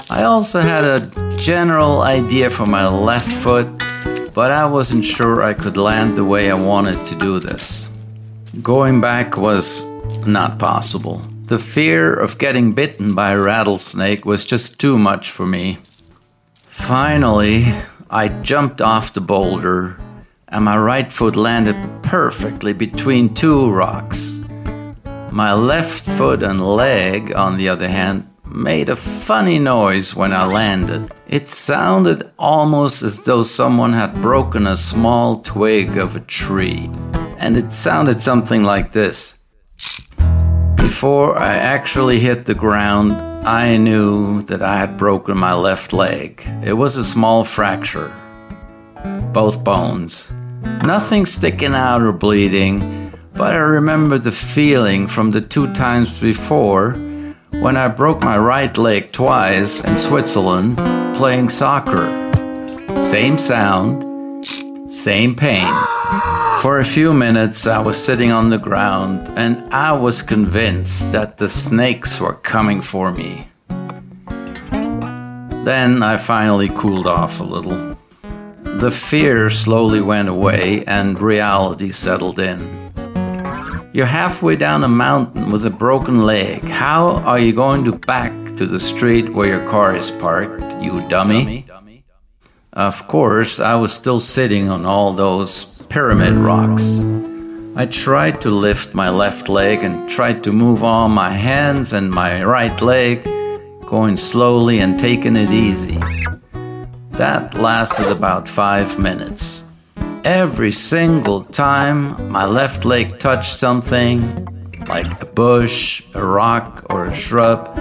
I 0.09 0.23
also 0.23 0.61
had 0.61 0.85
a 0.85 1.35
general 1.35 2.01
idea 2.01 2.49
for 2.51 2.67
my 2.67 2.87
left 2.87 3.31
foot, 3.31 3.67
but 4.33 4.51
I 4.51 4.65
wasn't 4.65 5.05
sure 5.05 5.43
I 5.43 5.53
could 5.53 5.77
land 5.77 6.15
the 6.15 6.25
way 6.25 6.49
I 6.49 6.55
wanted 6.55 7.05
to 7.07 7.15
do 7.15 7.39
this. 7.39 7.91
Going 8.61 9.01
back 9.01 9.37
was 9.37 9.85
not 10.25 10.59
possible. 10.59 11.21
The 11.45 11.59
fear 11.59 12.13
of 12.13 12.37
getting 12.37 12.73
bitten 12.73 13.13
by 13.13 13.31
a 13.31 13.39
rattlesnake 13.39 14.25
was 14.25 14.45
just 14.45 14.79
too 14.79 14.97
much 14.97 15.29
for 15.29 15.45
me. 15.45 15.79
Finally, 16.63 17.65
I 18.09 18.29
jumped 18.41 18.81
off 18.81 19.13
the 19.13 19.21
boulder, 19.21 19.99
and 20.47 20.65
my 20.65 20.77
right 20.77 21.11
foot 21.11 21.35
landed 21.35 21.75
perfectly 22.03 22.73
between 22.73 23.33
two 23.33 23.69
rocks. 23.69 24.39
My 25.31 25.53
left 25.53 26.05
foot 26.05 26.43
and 26.43 26.59
leg, 26.59 27.33
on 27.33 27.57
the 27.57 27.69
other 27.69 27.87
hand, 27.87 28.29
made 28.45 28.89
a 28.89 28.95
funny 28.95 29.59
noise 29.59 30.15
when 30.15 30.33
I 30.33 30.45
landed. 30.45 31.11
It 31.31 31.47
sounded 31.47 32.29
almost 32.37 33.01
as 33.01 33.25
though 33.25 33.41
someone 33.41 33.93
had 33.93 34.21
broken 34.21 34.67
a 34.67 34.75
small 34.75 35.41
twig 35.41 35.97
of 35.97 36.15
a 36.15 36.19
tree. 36.19 36.89
And 37.37 37.57
it 37.57 37.71
sounded 37.71 38.21
something 38.21 38.63
like 38.63 38.91
this. 38.91 39.39
Before 40.75 41.39
I 41.39 41.55
actually 41.55 42.19
hit 42.19 42.45
the 42.45 42.53
ground, 42.53 43.13
I 43.47 43.77
knew 43.77 44.41
that 44.43 44.61
I 44.61 44.77
had 44.77 44.97
broken 44.97 45.37
my 45.37 45.53
left 45.53 45.93
leg. 45.93 46.43
It 46.63 46.73
was 46.73 46.97
a 46.97 47.03
small 47.03 47.43
fracture. 47.43 48.11
Both 49.31 49.63
bones. 49.63 50.33
Nothing 50.83 51.25
sticking 51.25 51.73
out 51.73 52.01
or 52.01 52.11
bleeding 52.11 53.01
but 53.33 53.55
I 53.55 53.59
remember 53.59 54.17
the 54.17 54.31
feeling 54.31 55.07
from 55.07 55.31
the 55.31 55.41
two 55.41 55.71
times 55.73 56.19
before 56.19 56.91
when 57.59 57.77
I 57.77 57.87
broke 57.87 58.23
my 58.23 58.37
right 58.37 58.75
leg 58.77 59.11
twice 59.11 59.83
in 59.83 59.97
Switzerland 59.97 60.77
playing 61.15 61.49
soccer. 61.49 62.07
Same 63.01 63.37
sound, 63.37 64.45
same 64.91 65.35
pain. 65.35 65.73
For 66.61 66.79
a 66.79 66.83
few 66.83 67.13
minutes, 67.13 67.67
I 67.67 67.79
was 67.79 68.03
sitting 68.03 68.31
on 68.31 68.49
the 68.49 68.57
ground 68.57 69.29
and 69.35 69.63
I 69.73 69.91
was 69.93 70.21
convinced 70.21 71.11
that 71.11 71.37
the 71.37 71.49
snakes 71.49 72.19
were 72.21 72.35
coming 72.35 72.81
for 72.81 73.11
me. 73.11 73.47
Then 75.63 76.01
I 76.03 76.17
finally 76.17 76.69
cooled 76.69 77.07
off 77.07 77.39
a 77.39 77.43
little. 77.43 77.97
The 78.63 78.91
fear 78.91 79.49
slowly 79.49 80.01
went 80.01 80.27
away 80.27 80.83
and 80.85 81.19
reality 81.19 81.91
settled 81.91 82.39
in. 82.39 82.80
You're 83.93 84.05
halfway 84.05 84.55
down 84.55 84.85
a 84.85 84.87
mountain 84.87 85.51
with 85.51 85.65
a 85.65 85.69
broken 85.69 86.25
leg. 86.25 86.63
How 86.63 87.17
are 87.25 87.37
you 87.37 87.51
going 87.51 87.83
to 87.83 87.91
back 87.91 88.31
to 88.55 88.65
the 88.65 88.79
street 88.79 89.27
where 89.33 89.47
your 89.47 89.67
car 89.67 89.93
is 89.97 90.11
parked, 90.11 90.81
you 90.81 91.05
dummy? 91.09 91.67
Of 92.71 93.05
course, 93.09 93.59
I 93.59 93.75
was 93.75 93.91
still 93.91 94.21
sitting 94.21 94.69
on 94.69 94.85
all 94.85 95.11
those 95.11 95.85
pyramid 95.87 96.35
rocks. 96.35 97.01
I 97.75 97.85
tried 97.85 98.39
to 98.41 98.49
lift 98.49 98.95
my 98.95 99.09
left 99.09 99.49
leg 99.49 99.83
and 99.83 100.09
tried 100.09 100.41
to 100.45 100.53
move 100.53 100.85
all 100.85 101.09
my 101.09 101.31
hands 101.31 101.91
and 101.91 102.09
my 102.09 102.45
right 102.45 102.81
leg, 102.81 103.25
going 103.85 104.15
slowly 104.15 104.79
and 104.79 104.97
taking 104.97 105.35
it 105.35 105.51
easy. 105.51 105.99
That 107.11 107.55
lasted 107.55 108.07
about 108.07 108.47
five 108.47 108.97
minutes. 108.97 109.70
Every 110.23 110.69
single 110.69 111.41
time 111.41 112.29
my 112.31 112.45
left 112.45 112.85
leg 112.85 113.17
touched 113.17 113.57
something, 113.57 114.21
like 114.87 115.23
a 115.23 115.25
bush, 115.25 116.03
a 116.13 116.23
rock, 116.23 116.85
or 116.91 117.05
a 117.05 117.13
shrub, 117.13 117.75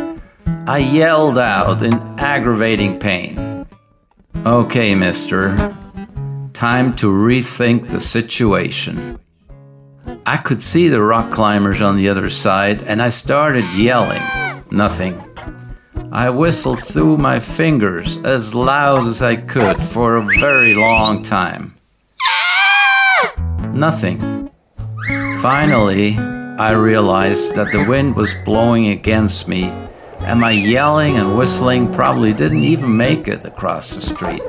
I 0.66 0.78
yelled 0.78 1.36
out 1.36 1.82
in 1.82 1.92
aggravating 2.18 2.98
pain. 2.98 3.66
Okay, 4.46 4.94
mister. 4.94 5.76
Time 6.54 6.96
to 6.96 7.08
rethink 7.08 7.90
the 7.90 8.00
situation. 8.00 9.18
I 10.24 10.38
could 10.38 10.62
see 10.62 10.88
the 10.88 11.02
rock 11.02 11.30
climbers 11.30 11.82
on 11.82 11.98
the 11.98 12.08
other 12.08 12.30
side, 12.30 12.82
and 12.84 13.02
I 13.02 13.10
started 13.10 13.70
yelling. 13.74 14.22
Nothing. 14.70 15.22
I 16.10 16.30
whistled 16.30 16.80
through 16.80 17.18
my 17.18 17.38
fingers 17.38 18.16
as 18.24 18.54
loud 18.54 19.06
as 19.06 19.20
I 19.20 19.36
could 19.36 19.84
for 19.84 20.16
a 20.16 20.38
very 20.38 20.72
long 20.74 21.22
time. 21.22 21.74
Nothing. 23.74 24.50
Finally, 25.40 26.16
I 26.16 26.72
realized 26.72 27.54
that 27.54 27.72
the 27.72 27.84
wind 27.84 28.16
was 28.16 28.34
blowing 28.44 28.88
against 28.88 29.48
me, 29.48 29.64
and 30.20 30.40
my 30.40 30.50
yelling 30.50 31.16
and 31.16 31.38
whistling 31.38 31.92
probably 31.92 32.32
didn't 32.32 32.64
even 32.64 32.96
make 32.96 33.28
it 33.28 33.44
across 33.44 33.94
the 33.94 34.00
street. 34.00 34.42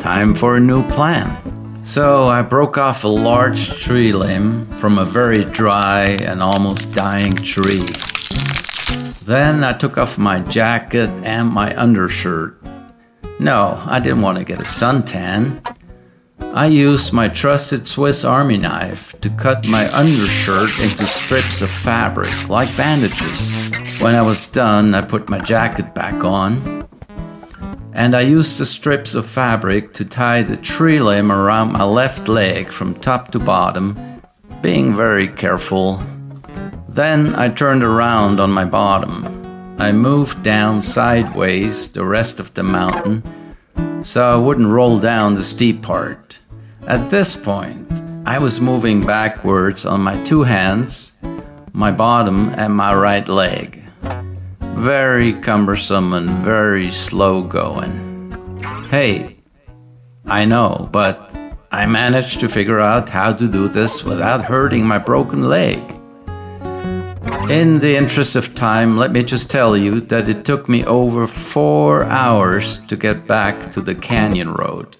Time 0.00 0.34
for 0.34 0.56
a 0.56 0.60
new 0.60 0.86
plan. 0.88 1.84
So 1.84 2.28
I 2.28 2.42
broke 2.42 2.76
off 2.76 3.04
a 3.04 3.08
large 3.08 3.82
tree 3.82 4.12
limb 4.12 4.70
from 4.76 4.98
a 4.98 5.04
very 5.04 5.44
dry 5.44 6.18
and 6.20 6.42
almost 6.42 6.94
dying 6.94 7.32
tree. 7.32 7.80
Then 9.24 9.64
I 9.64 9.72
took 9.72 9.96
off 9.96 10.18
my 10.18 10.40
jacket 10.40 11.08
and 11.22 11.48
my 11.48 11.74
undershirt. 11.76 12.62
No, 13.38 13.82
I 13.86 14.00
didn't 14.00 14.20
want 14.20 14.38
to 14.38 14.44
get 14.44 14.58
a 14.58 14.64
suntan. 14.64 15.64
I 16.52 16.66
used 16.66 17.12
my 17.12 17.28
trusted 17.28 17.86
Swiss 17.86 18.24
Army 18.24 18.56
knife 18.56 19.18
to 19.20 19.30
cut 19.30 19.66
my 19.68 19.88
undershirt 19.96 20.70
into 20.80 21.06
strips 21.06 21.62
of 21.62 21.70
fabric, 21.70 22.48
like 22.48 22.76
bandages. 22.76 23.70
When 24.00 24.14
I 24.14 24.22
was 24.22 24.46
done, 24.46 24.94
I 24.94 25.02
put 25.02 25.28
my 25.28 25.38
jacket 25.38 25.94
back 25.94 26.24
on, 26.24 26.88
and 27.92 28.14
I 28.14 28.22
used 28.22 28.58
the 28.58 28.66
strips 28.66 29.14
of 29.14 29.26
fabric 29.26 29.92
to 29.94 30.04
tie 30.04 30.42
the 30.42 30.56
tree 30.56 31.00
limb 31.00 31.30
around 31.30 31.72
my 31.72 31.84
left 31.84 32.28
leg 32.28 32.72
from 32.72 32.94
top 32.94 33.30
to 33.30 33.38
bottom, 33.38 34.20
being 34.60 34.94
very 34.94 35.28
careful. 35.28 36.02
Then 36.88 37.34
I 37.36 37.48
turned 37.48 37.84
around 37.84 38.40
on 38.40 38.50
my 38.50 38.64
bottom. 38.64 39.76
I 39.78 39.92
moved 39.92 40.42
down 40.42 40.82
sideways 40.82 41.92
the 41.92 42.04
rest 42.04 42.40
of 42.40 42.54
the 42.54 42.64
mountain 42.64 43.22
so 44.02 44.26
I 44.26 44.36
wouldn't 44.36 44.68
roll 44.68 44.98
down 44.98 45.34
the 45.34 45.44
steep 45.44 45.82
part. 45.82 46.29
At 46.86 47.10
this 47.10 47.36
point, 47.36 48.02
I 48.26 48.38
was 48.38 48.60
moving 48.60 49.04
backwards 49.04 49.84
on 49.84 50.02
my 50.02 50.22
two 50.22 50.42
hands, 50.42 51.12
my 51.72 51.92
bottom, 51.92 52.48
and 52.50 52.74
my 52.74 52.94
right 52.94 53.28
leg. 53.28 53.82
Very 54.60 55.34
cumbersome 55.34 56.14
and 56.14 56.30
very 56.38 56.90
slow 56.90 57.42
going. 57.42 58.58
Hey, 58.88 59.36
I 60.26 60.44
know, 60.46 60.88
but 60.90 61.36
I 61.70 61.86
managed 61.86 62.40
to 62.40 62.48
figure 62.48 62.80
out 62.80 63.10
how 63.10 63.34
to 63.34 63.46
do 63.46 63.68
this 63.68 64.02
without 64.02 64.46
hurting 64.46 64.86
my 64.86 64.98
broken 64.98 65.48
leg. 65.48 65.78
In 67.50 67.78
the 67.78 67.96
interest 67.96 68.36
of 68.36 68.54
time, 68.54 68.96
let 68.96 69.12
me 69.12 69.22
just 69.22 69.50
tell 69.50 69.76
you 69.76 70.00
that 70.02 70.28
it 70.28 70.44
took 70.44 70.68
me 70.68 70.84
over 70.84 71.26
four 71.26 72.04
hours 72.04 72.78
to 72.86 72.96
get 72.96 73.26
back 73.26 73.70
to 73.72 73.80
the 73.80 73.94
canyon 73.94 74.52
road. 74.52 74.96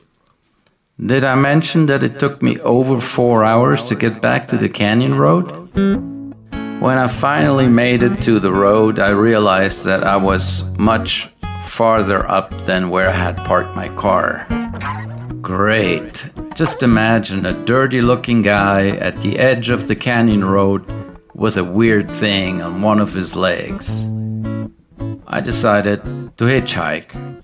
Did 1.06 1.24
I 1.24 1.34
mention 1.34 1.86
that 1.86 2.02
it 2.02 2.18
took 2.18 2.42
me 2.42 2.58
over 2.58 3.00
four 3.00 3.42
hours 3.42 3.84
to 3.84 3.94
get 3.94 4.20
back 4.20 4.46
to 4.48 4.58
the 4.58 4.68
canyon 4.68 5.14
road? 5.14 5.50
When 5.74 6.98
I 6.98 7.08
finally 7.08 7.68
made 7.68 8.02
it 8.02 8.20
to 8.22 8.38
the 8.38 8.52
road, 8.52 8.98
I 8.98 9.08
realized 9.08 9.86
that 9.86 10.04
I 10.04 10.18
was 10.18 10.68
much 10.78 11.28
farther 11.62 12.30
up 12.30 12.50
than 12.66 12.90
where 12.90 13.08
I 13.08 13.12
had 13.12 13.38
parked 13.38 13.74
my 13.74 13.88
car. 13.88 14.46
Great. 15.40 16.30
Just 16.54 16.82
imagine 16.82 17.46
a 17.46 17.64
dirty 17.64 18.02
looking 18.02 18.42
guy 18.42 18.88
at 18.88 19.22
the 19.22 19.38
edge 19.38 19.70
of 19.70 19.88
the 19.88 19.96
canyon 19.96 20.44
road 20.44 20.84
with 21.34 21.56
a 21.56 21.64
weird 21.64 22.10
thing 22.10 22.60
on 22.60 22.82
one 22.82 23.00
of 23.00 23.14
his 23.14 23.34
legs. 23.34 24.04
I 25.26 25.40
decided 25.40 26.02
to 26.36 26.44
hitchhike. 26.44 27.40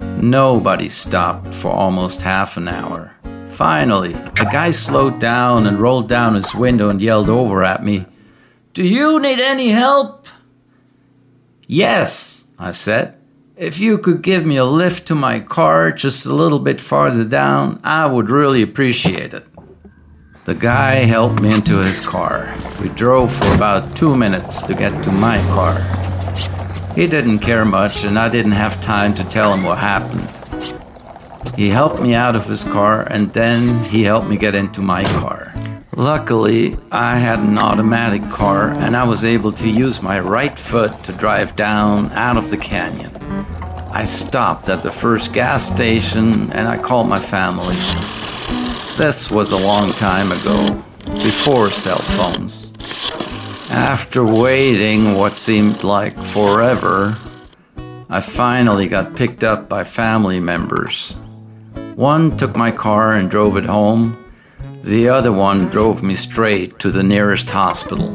Nobody 0.00 0.88
stopped 0.88 1.54
for 1.54 1.70
almost 1.70 2.22
half 2.22 2.56
an 2.56 2.68
hour. 2.68 3.14
Finally, 3.46 4.14
a 4.14 4.44
guy 4.50 4.70
slowed 4.70 5.20
down 5.20 5.66
and 5.66 5.78
rolled 5.78 6.08
down 6.08 6.34
his 6.34 6.54
window 6.54 6.88
and 6.88 7.00
yelled 7.00 7.28
over 7.28 7.62
at 7.62 7.84
me, 7.84 8.06
Do 8.72 8.82
you 8.82 9.20
need 9.20 9.38
any 9.38 9.70
help? 9.70 10.26
Yes, 11.66 12.44
I 12.58 12.72
said. 12.72 13.16
If 13.56 13.78
you 13.78 13.98
could 13.98 14.22
give 14.22 14.44
me 14.44 14.56
a 14.56 14.64
lift 14.64 15.06
to 15.08 15.14
my 15.14 15.38
car 15.38 15.92
just 15.92 16.26
a 16.26 16.34
little 16.34 16.58
bit 16.58 16.80
farther 16.80 17.24
down, 17.24 17.80
I 17.84 18.06
would 18.06 18.28
really 18.28 18.62
appreciate 18.62 19.32
it. 19.32 19.46
The 20.44 20.54
guy 20.54 20.96
helped 21.06 21.40
me 21.40 21.54
into 21.54 21.78
his 21.78 22.00
car. 22.00 22.54
We 22.82 22.88
drove 22.88 23.32
for 23.32 23.54
about 23.54 23.94
two 23.96 24.16
minutes 24.16 24.60
to 24.62 24.74
get 24.74 25.04
to 25.04 25.12
my 25.12 25.38
car. 25.54 25.78
He 26.94 27.06
didn't 27.06 27.40
care 27.40 27.64
much, 27.64 28.04
and 28.04 28.18
I 28.18 28.28
didn't 28.28 28.52
have 28.52 28.80
time 28.80 29.14
to 29.14 29.24
tell 29.24 29.52
him 29.52 29.64
what 29.64 29.78
happened. 29.78 30.40
He 31.56 31.68
helped 31.68 32.00
me 32.00 32.14
out 32.14 32.36
of 32.36 32.46
his 32.46 32.64
car, 32.64 33.02
and 33.10 33.32
then 33.32 33.82
he 33.84 34.02
helped 34.02 34.28
me 34.28 34.36
get 34.36 34.54
into 34.54 34.80
my 34.80 35.04
car. 35.04 35.54
Luckily, 35.96 36.76
I 36.90 37.18
had 37.18 37.38
an 37.38 37.58
automatic 37.58 38.28
car, 38.30 38.70
and 38.70 38.96
I 38.96 39.04
was 39.04 39.24
able 39.24 39.52
to 39.52 39.68
use 39.68 40.02
my 40.02 40.18
right 40.18 40.58
foot 40.58 40.92
to 41.04 41.12
drive 41.12 41.56
down 41.56 42.10
out 42.12 42.36
of 42.36 42.50
the 42.50 42.56
canyon. 42.56 43.12
I 43.94 44.02
stopped 44.02 44.68
at 44.68 44.82
the 44.82 44.90
first 44.90 45.32
gas 45.32 45.72
station 45.72 46.50
and 46.50 46.66
I 46.66 46.76
called 46.76 47.08
my 47.08 47.20
family. 47.20 47.76
This 48.96 49.30
was 49.30 49.52
a 49.52 49.56
long 49.56 49.92
time 49.92 50.32
ago, 50.32 50.82
before 51.22 51.70
cell 51.70 52.02
phones. 52.02 52.72
After 53.70 54.24
waiting 54.24 55.14
what 55.14 55.38
seemed 55.38 55.84
like 55.84 56.22
forever, 56.22 57.18
I 58.10 58.20
finally 58.20 58.88
got 58.88 59.16
picked 59.16 59.42
up 59.42 59.68
by 59.68 59.84
family 59.84 60.38
members. 60.38 61.16
One 61.94 62.36
took 62.36 62.54
my 62.54 62.70
car 62.70 63.14
and 63.14 63.30
drove 63.30 63.56
it 63.56 63.64
home. 63.64 64.22
The 64.82 65.08
other 65.08 65.32
one 65.32 65.68
drove 65.68 66.02
me 66.02 66.14
straight 66.14 66.78
to 66.80 66.90
the 66.90 67.02
nearest 67.02 67.48
hospital. 67.50 68.10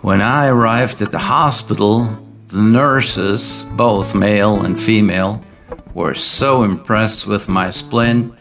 When 0.00 0.22
I 0.22 0.48
arrived 0.48 1.02
at 1.02 1.12
the 1.12 1.18
hospital, 1.18 2.18
the 2.46 2.62
nurses, 2.62 3.66
both 3.76 4.14
male 4.14 4.64
and 4.64 4.80
female, 4.80 5.44
were 5.92 6.14
so 6.14 6.62
impressed 6.62 7.26
with 7.26 7.48
my 7.48 7.68
splint 7.68 8.34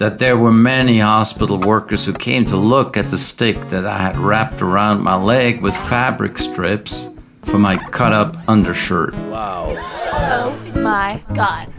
that 0.00 0.16
there 0.16 0.36
were 0.36 0.50
many 0.50 0.98
hospital 0.98 1.58
workers 1.58 2.06
who 2.06 2.14
came 2.14 2.46
to 2.46 2.56
look 2.56 2.96
at 2.96 3.10
the 3.10 3.18
stick 3.18 3.56
that 3.66 3.84
I 3.84 3.98
had 3.98 4.16
wrapped 4.16 4.62
around 4.62 5.02
my 5.02 5.14
leg 5.14 5.60
with 5.60 5.76
fabric 5.76 6.38
strips 6.38 7.10
for 7.42 7.58
my 7.58 7.76
cut 7.76 8.14
up 8.14 8.34
undershirt. 8.48 9.14
Wow. 9.14 9.74
Oh 9.76 10.72
my 10.76 11.22
god. 11.34 11.70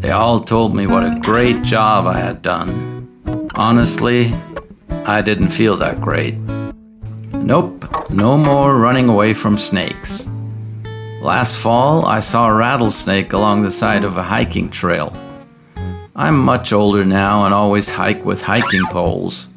They 0.00 0.12
all 0.12 0.40
told 0.40 0.74
me 0.74 0.86
what 0.86 1.04
a 1.04 1.20
great 1.20 1.62
job 1.62 2.06
I 2.06 2.18
had 2.18 2.40
done. 2.40 3.50
Honestly, 3.54 4.32
I 5.04 5.20
didn't 5.20 5.50
feel 5.50 5.76
that 5.76 6.00
great. 6.00 6.38
Nope, 7.34 8.10
no 8.10 8.38
more 8.38 8.78
running 8.78 9.10
away 9.10 9.34
from 9.34 9.58
snakes. 9.58 10.26
Last 11.20 11.62
fall, 11.62 12.06
I 12.06 12.20
saw 12.20 12.48
a 12.48 12.54
rattlesnake 12.54 13.34
along 13.34 13.60
the 13.60 13.70
side 13.70 14.04
of 14.04 14.16
a 14.16 14.22
hiking 14.22 14.70
trail. 14.70 15.14
I'm 16.16 16.38
much 16.38 16.72
older 16.72 17.04
now 17.04 17.44
and 17.44 17.54
always 17.54 17.90
hike 17.90 18.24
with 18.24 18.42
hiking 18.42 18.84
poles. 18.90 19.48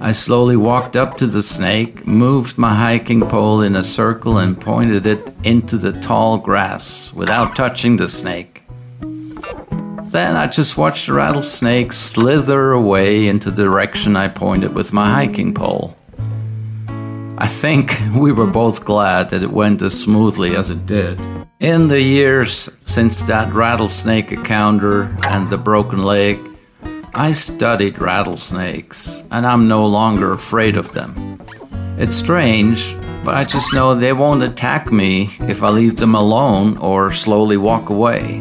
I 0.00 0.12
slowly 0.12 0.56
walked 0.56 0.96
up 0.96 1.16
to 1.18 1.26
the 1.26 1.42
snake, 1.42 2.06
moved 2.06 2.58
my 2.58 2.74
hiking 2.74 3.20
pole 3.20 3.62
in 3.62 3.74
a 3.74 3.82
circle, 3.82 4.38
and 4.38 4.60
pointed 4.60 5.06
it 5.06 5.32
into 5.44 5.76
the 5.76 5.92
tall 5.92 6.38
grass 6.38 7.12
without 7.12 7.56
touching 7.56 7.96
the 7.96 8.08
snake. 8.08 8.64
Then 9.00 10.36
I 10.36 10.46
just 10.46 10.78
watched 10.78 11.06
the 11.06 11.14
rattlesnake 11.14 11.92
slither 11.92 12.72
away 12.72 13.26
into 13.26 13.50
the 13.50 13.64
direction 13.64 14.16
I 14.16 14.28
pointed 14.28 14.74
with 14.74 14.92
my 14.92 15.10
hiking 15.10 15.52
pole. 15.52 15.96
I 17.40 17.46
think 17.46 17.92
we 18.14 18.32
were 18.32 18.46
both 18.46 18.84
glad 18.84 19.30
that 19.30 19.42
it 19.42 19.50
went 19.50 19.82
as 19.82 20.00
smoothly 20.00 20.56
as 20.56 20.70
it 20.70 20.86
did. 20.86 21.20
In 21.60 21.88
the 21.88 22.00
years 22.00 22.70
since 22.84 23.22
that 23.26 23.52
rattlesnake 23.52 24.30
encounter 24.30 25.16
and 25.24 25.50
the 25.50 25.58
broken 25.58 26.04
leg, 26.04 26.38
I 27.12 27.32
studied 27.32 27.98
rattlesnakes 27.98 29.24
and 29.32 29.44
I'm 29.44 29.66
no 29.66 29.84
longer 29.84 30.32
afraid 30.32 30.76
of 30.76 30.92
them. 30.92 31.42
It's 31.98 32.14
strange, 32.14 32.94
but 33.24 33.34
I 33.34 33.42
just 33.42 33.74
know 33.74 33.96
they 33.96 34.12
won't 34.12 34.44
attack 34.44 34.92
me 34.92 35.30
if 35.40 35.64
I 35.64 35.70
leave 35.70 35.96
them 35.96 36.14
alone 36.14 36.76
or 36.78 37.10
slowly 37.10 37.56
walk 37.56 37.90
away. 37.90 38.40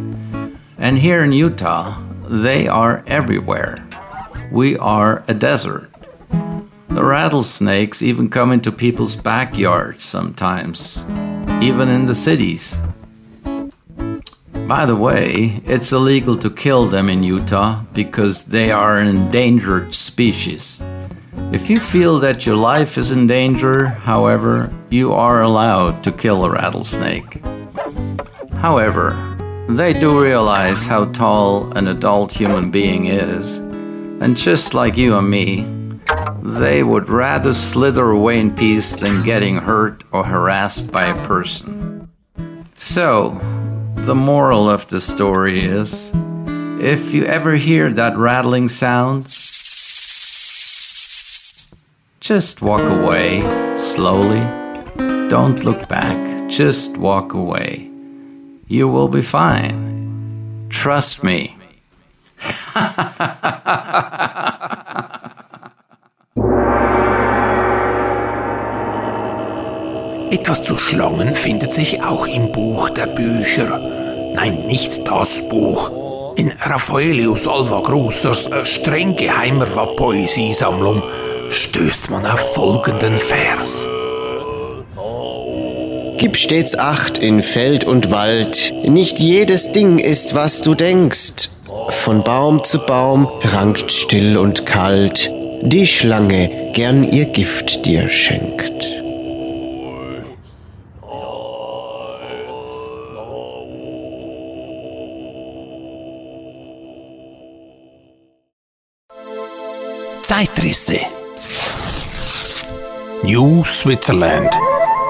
And 0.77 0.99
here 0.99 1.23
in 1.23 1.31
Utah, 1.31 1.99
they 2.29 2.67
are 2.67 3.03
everywhere. 3.07 3.89
We 4.51 4.77
are 4.77 5.23
a 5.27 5.33
desert. 5.33 5.89
The 6.89 7.03
rattlesnakes 7.03 8.03
even 8.03 8.29
come 8.29 8.51
into 8.51 8.71
people's 8.71 9.15
backyards 9.15 10.05
sometimes. 10.05 11.07
even 11.59 11.89
in 11.89 12.05
the 12.05 12.13
cities. 12.13 12.79
By 14.67 14.85
the 14.85 14.97
way, 14.97 15.61
it's 15.65 15.93
illegal 15.93 16.37
to 16.39 16.49
kill 16.49 16.87
them 16.87 17.07
in 17.07 17.23
Utah 17.23 17.83
because 17.93 18.47
they 18.47 18.69
are 18.69 18.97
an 18.97 19.07
endangered 19.07 19.95
species. 19.95 20.83
If 21.53 21.69
you 21.69 21.79
feel 21.79 22.19
that 22.19 22.45
your 22.45 22.57
life 22.57 22.97
is 22.97 23.11
in 23.11 23.27
danger, 23.27 23.85
however, 23.85 24.69
you 24.89 25.13
are 25.13 25.41
allowed 25.41 26.03
to 26.03 26.11
kill 26.11 26.43
a 26.43 26.51
rattlesnake. 26.51 27.41
However, 28.55 29.15
they 29.69 29.93
do 29.93 30.21
realize 30.21 30.85
how 30.85 31.05
tall 31.05 31.71
an 31.77 31.87
adult 31.87 32.33
human 32.33 32.69
being 32.69 33.05
is, 33.05 33.59
and 34.19 34.35
just 34.35 34.73
like 34.73 34.97
you 34.97 35.17
and 35.17 35.29
me, 35.29 35.65
they 36.41 36.83
would 36.83 37.07
rather 37.07 37.53
slither 37.53 38.09
away 38.09 38.41
in 38.41 38.53
peace 38.53 38.97
than 38.97 39.23
getting 39.23 39.55
hurt 39.55 40.03
or 40.11 40.25
harassed 40.25 40.91
by 40.91 41.05
a 41.05 41.23
person. 41.25 42.09
So, 42.75 43.39
the 44.05 44.15
moral 44.15 44.69
of 44.69 44.87
the 44.87 45.01
story 45.01 45.65
is 45.65 46.11
if 46.79 47.13
you 47.13 47.25
ever 47.25 47.55
hear 47.55 47.89
that 47.91 48.17
rattling 48.17 48.67
sound, 48.67 49.23
just 52.19 52.61
walk 52.61 52.81
away 52.81 53.41
slowly. 53.75 54.41
Don't 55.29 55.63
look 55.63 55.87
back, 55.87 56.49
just 56.49 56.97
walk 56.97 57.33
away. 57.33 57.89
You 58.67 58.87
will 58.87 59.07
be 59.07 59.21
fine. 59.21 60.67
Trust 60.69 61.23
me. 61.23 61.57
Etwas 70.47 70.63
zu 70.63 70.77
Schlangen 70.77 71.35
findet 71.35 71.73
sich 71.73 72.01
auch 72.03 72.25
im 72.25 72.53
Buch 72.53 72.89
der 72.89 73.05
Bücher. 73.05 73.81
Nein, 74.33 74.65
nicht 74.65 75.05
das 75.05 75.45
Buch. 75.49 75.91
In 76.37 76.53
Raffaelius 76.61 77.49
Alva 77.49 77.81
Grusers 77.81 78.47
äh, 78.47 78.63
streng 78.63 79.17
geheimer 79.17 79.65
Poesiesammlung 79.65 81.03
stößt 81.49 82.11
man 82.11 82.25
auf 82.25 82.53
folgenden 82.53 83.17
Vers. 83.17 83.85
Gib 86.15 86.37
stets 86.37 86.79
Acht 86.79 87.17
in 87.17 87.43
Feld 87.43 87.83
und 87.83 88.09
Wald, 88.11 88.73
nicht 88.85 89.19
jedes 89.19 89.73
Ding 89.73 89.99
ist, 89.99 90.33
was 90.33 90.61
du 90.61 90.75
denkst. 90.75 91.49
Von 91.89 92.23
Baum 92.23 92.63
zu 92.63 92.79
Baum 92.85 93.27
rankt 93.43 93.91
still 93.91 94.37
und 94.37 94.65
kalt, 94.65 95.29
die 95.61 95.85
Schlange 95.85 96.71
gern 96.71 97.11
ihr 97.11 97.25
Gift 97.25 97.85
dir 97.85 98.07
schenkt. 98.07 98.96
Zeitrisse. 110.27 110.99
New 113.23 113.63
Switzerland. 113.63 114.49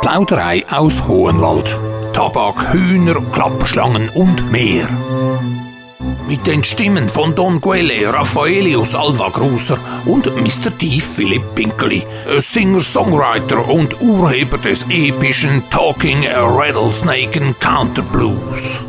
Plauderei 0.01 0.63
aus 0.69 1.07
Hohenwald. 1.07 1.79
Tabak, 2.13 2.71
Hühner, 2.71 3.15
Klapperschlangen 3.33 4.09
und 4.09 4.51
mehr. 4.51 4.87
Mit 6.27 6.45
den 6.45 6.63
Stimmen 6.63 7.09
von 7.09 7.33
Don 7.33 7.59
Quelle, 7.59 8.13
Raffaelius 8.13 8.93
Alva 8.93 9.29
Gruser 9.29 9.79
und 10.05 10.27
Mr. 10.35 10.69
D. 10.69 11.01
Philipp 11.01 11.55
Pinkeli, 11.55 12.03
Singer-Songwriter 12.37 13.67
und 13.67 13.99
Urheber 13.99 14.59
des 14.59 14.85
epischen 14.87 15.67
Talking 15.71 16.27
Rattlesnake 16.27 17.55
Counter 17.59 18.03
Blues. 18.03 18.81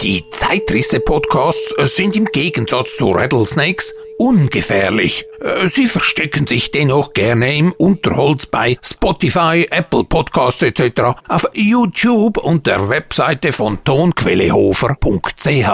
Die 0.00 0.24
Zeitrisse-Podcasts 0.30 1.74
sind 1.94 2.16
im 2.16 2.24
Gegensatz 2.24 2.96
zu 2.96 3.10
Rattlesnakes 3.10 3.92
ungefährlich. 4.18 5.24
Äh, 5.40 5.66
sie 5.68 5.86
verstecken 5.86 6.46
sich 6.46 6.70
dennoch 6.70 7.14
gerne 7.14 7.56
im 7.56 7.72
Unterholz 7.72 8.44
bei 8.46 8.76
Spotify, 8.84 9.66
Apple 9.70 10.04
Podcasts 10.04 10.62
etc. 10.62 11.18
auf 11.26 11.48
YouTube 11.54 12.36
und 12.36 12.66
der 12.66 12.90
Webseite 12.90 13.52
von 13.52 13.82
tonquellehofer.ch. 13.84 15.70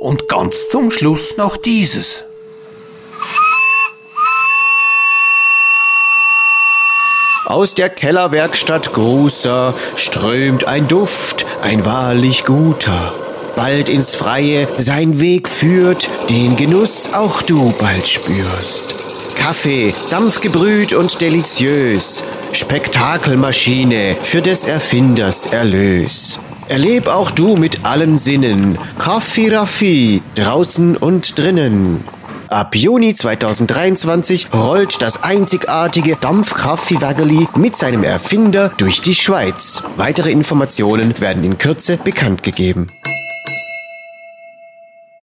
Und 0.00 0.28
ganz 0.28 0.68
zum 0.68 0.90
Schluss 0.90 1.36
noch 1.36 1.56
dieses. 1.56 2.24
Aus 7.46 7.74
der 7.74 7.90
Kellerwerkstatt 7.90 8.92
Grußer 8.92 9.72
strömt 9.94 10.64
ein 10.64 10.88
Duft, 10.88 11.46
ein 11.62 11.86
wahrlich 11.86 12.44
guter 12.44 13.14
bald 13.56 13.88
ins 13.88 14.14
Freie 14.14 14.68
sein 14.78 15.18
Weg 15.20 15.48
führt, 15.48 16.08
den 16.30 16.56
Genuss 16.56 17.08
auch 17.12 17.42
du 17.42 17.72
bald 17.78 18.06
spürst. 18.06 18.94
Kaffee, 19.34 19.94
dampfgebrüht 20.10 20.92
und 20.92 21.20
deliziös, 21.20 22.22
Spektakelmaschine 22.52 24.16
für 24.22 24.42
des 24.42 24.64
Erfinders 24.64 25.46
Erlös. 25.46 26.38
Erleb 26.68 27.08
auch 27.08 27.30
du 27.30 27.56
mit 27.56 27.84
allen 27.84 28.18
Sinnen 28.18 28.78
Raffi 28.98 29.48
Raffi, 29.48 30.22
draußen 30.34 30.96
und 30.96 31.38
drinnen. 31.38 32.04
Ab 32.48 32.74
Juni 32.76 33.14
2023 33.14 34.48
rollt 34.52 35.02
das 35.02 35.22
einzigartige 35.22 36.16
Dampfkraftvieh-Wägerli 36.16 37.48
mit 37.56 37.76
seinem 37.76 38.04
Erfinder 38.04 38.70
durch 38.76 39.00
die 39.00 39.14
Schweiz. 39.14 39.82
Weitere 39.96 40.30
Informationen 40.30 41.20
werden 41.20 41.42
in 41.42 41.58
Kürze 41.58 41.98
bekannt 41.98 42.42
gegeben. 42.42 42.86